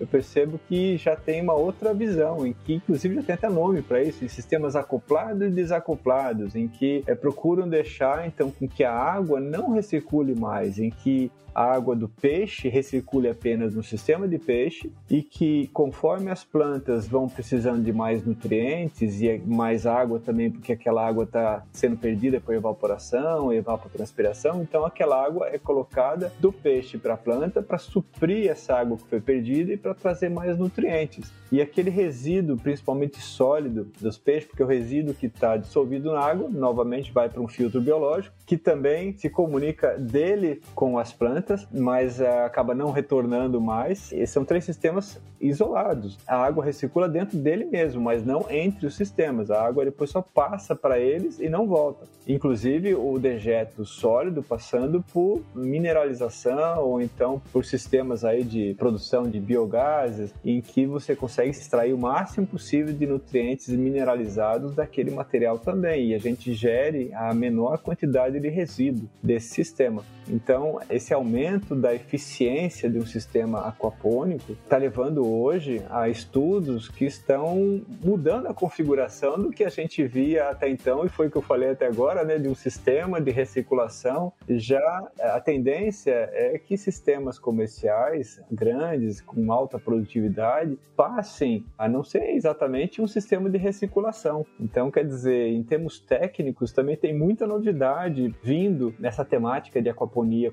[0.00, 3.82] eu percebo que já tem uma outra visão, em que inclusive já tem até nome
[3.82, 8.84] para isso, em sistemas acoplados e desacoplados, em que é, procuram deixar então com que
[8.84, 14.26] a água não recircule mais, em que a água do peixe recircule apenas no sistema
[14.26, 20.18] de peixe e que conforme as plantas vão precisando de mais nutrientes e mais água
[20.18, 26.32] também, porque aquela água está sendo perdida por evaporação, evapotranspiração, então aquela água é colocada
[26.40, 30.28] do peixe para a planta para suprir essa água que foi perdida e para trazer
[30.28, 31.30] mais nutrientes.
[31.52, 36.48] E aquele resíduo, principalmente sólido dos peixes, porque o resíduo que está dissolvido na água,
[36.48, 41.68] novamente vai para um filtro biológico, que também se comunica dele com as plantas plantas,
[41.70, 44.10] mas uh, acaba não retornando mais.
[44.12, 46.18] E são três sistemas isolados.
[46.26, 49.50] A água recircula dentro dele mesmo, mas não entre os sistemas.
[49.50, 52.06] A água depois só passa para eles e não volta.
[52.26, 59.38] Inclusive o dejeto sólido passando por mineralização ou então por sistemas aí de produção de
[59.38, 66.08] biogases em que você consegue extrair o máximo possível de nutrientes mineralizados daquele material também
[66.08, 70.02] e a gente gere a menor quantidade de resíduo desse sistema.
[70.28, 71.33] Então, esse aumento
[71.74, 78.54] da eficiência de um sistema aquapônico está levando hoje a estudos que estão mudando a
[78.54, 81.86] configuração do que a gente via até então, e foi o que eu falei até
[81.86, 84.32] agora, né, de um sistema de recirculação.
[84.48, 92.34] Já a tendência é que sistemas comerciais grandes, com alta produtividade, passem a não ser
[92.34, 94.46] exatamente um sistema de recirculação.
[94.60, 100.34] Então, quer dizer, em termos técnicos, também tem muita novidade vindo nessa temática de aquaponia
[100.44, 100.52] aquaponia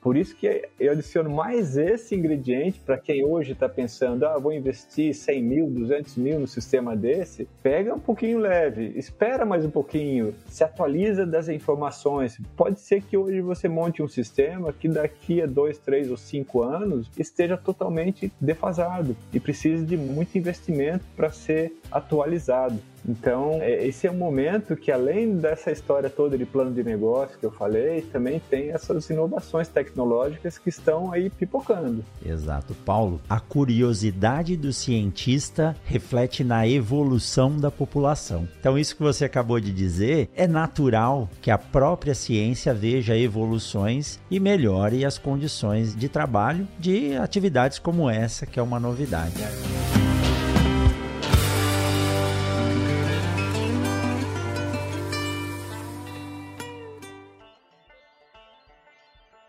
[0.00, 4.52] Por isso que eu adiciono mais esse ingrediente para quem hoje está pensando, ah, vou
[4.52, 9.70] investir 100 mil, 200 mil no sistema desse, pega um pouquinho leve, espera mais um
[9.70, 12.40] pouquinho, se atualiza das informações.
[12.56, 16.62] Pode ser que hoje você monte um sistema que daqui a dois, três ou cinco
[16.62, 22.78] anos esteja totalmente defasado e precise de muito investimento para ser atualizado.
[23.08, 27.38] Então, é, esse é um momento que, além dessa história toda de plano de negócio
[27.38, 32.04] que eu falei, também tem essas inovações tecnológicas que estão aí pipocando.
[32.24, 32.74] Exato.
[32.84, 38.48] Paulo, a curiosidade do cientista reflete na evolução da população.
[38.58, 44.18] Então, isso que você acabou de dizer, é natural que a própria ciência veja evoluções
[44.30, 49.34] e melhore as condições de trabalho de atividades como essa, que é uma novidade.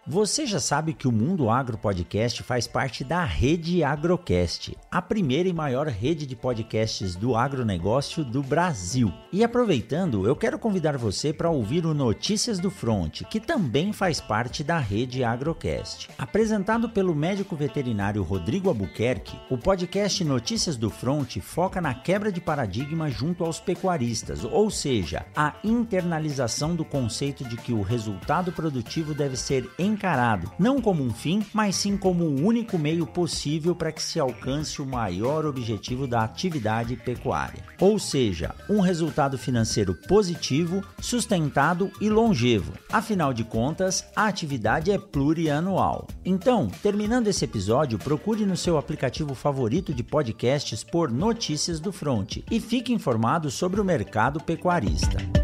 [0.07, 5.47] Você já sabe que o Mundo Agro Podcast faz parte da rede Agrocast, a primeira
[5.47, 9.13] e maior rede de podcasts do agronegócio do Brasil.
[9.31, 14.19] E aproveitando, eu quero convidar você para ouvir o Notícias do Front, que também faz
[14.19, 16.09] parte da rede Agrocast.
[16.17, 22.41] Apresentado pelo médico veterinário Rodrigo Albuquerque, o podcast Notícias do Front foca na quebra de
[22.41, 29.13] paradigma junto aos pecuaristas, ou seja, a internalização do conceito de que o resultado produtivo
[29.13, 29.69] deve ser
[30.01, 34.19] encarado não como um fim, mas sim como o único meio possível para que se
[34.19, 37.63] alcance o maior objetivo da atividade pecuária.
[37.79, 42.73] Ou seja, um resultado financeiro positivo, sustentado e longevo.
[42.91, 46.07] Afinal de contas, a atividade é plurianual.
[46.25, 52.37] Então, terminando esse episódio, procure no seu aplicativo favorito de podcasts por Notícias do Front
[52.49, 55.40] e fique informado sobre o mercado pecuarista.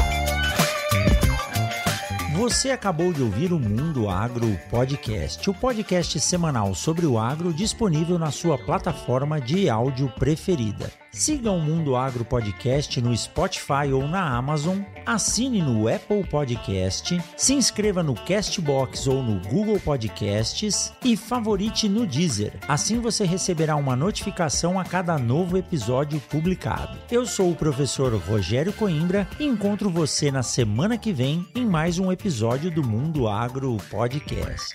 [2.36, 8.18] Você acabou de ouvir o Mundo Agro Podcast, o podcast semanal sobre o agro disponível
[8.18, 10.92] na sua plataforma de áudio preferida.
[11.16, 17.54] Siga o Mundo Agro Podcast no Spotify ou na Amazon, assine no Apple Podcast, se
[17.54, 22.52] inscreva no Castbox ou no Google Podcasts e favorite no Deezer.
[22.68, 26.98] Assim você receberá uma notificação a cada novo episódio publicado.
[27.10, 31.98] Eu sou o professor Rogério Coimbra e encontro você na semana que vem em mais
[31.98, 34.70] um episódio do Mundo Agro Podcast.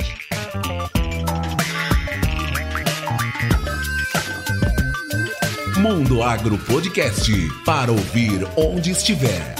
[5.82, 7.32] Mundo Agro Podcast
[7.66, 9.56] para ouvir onde estiver.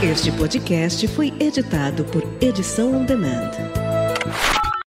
[0.00, 3.85] Este podcast foi editado por Edição On Demand.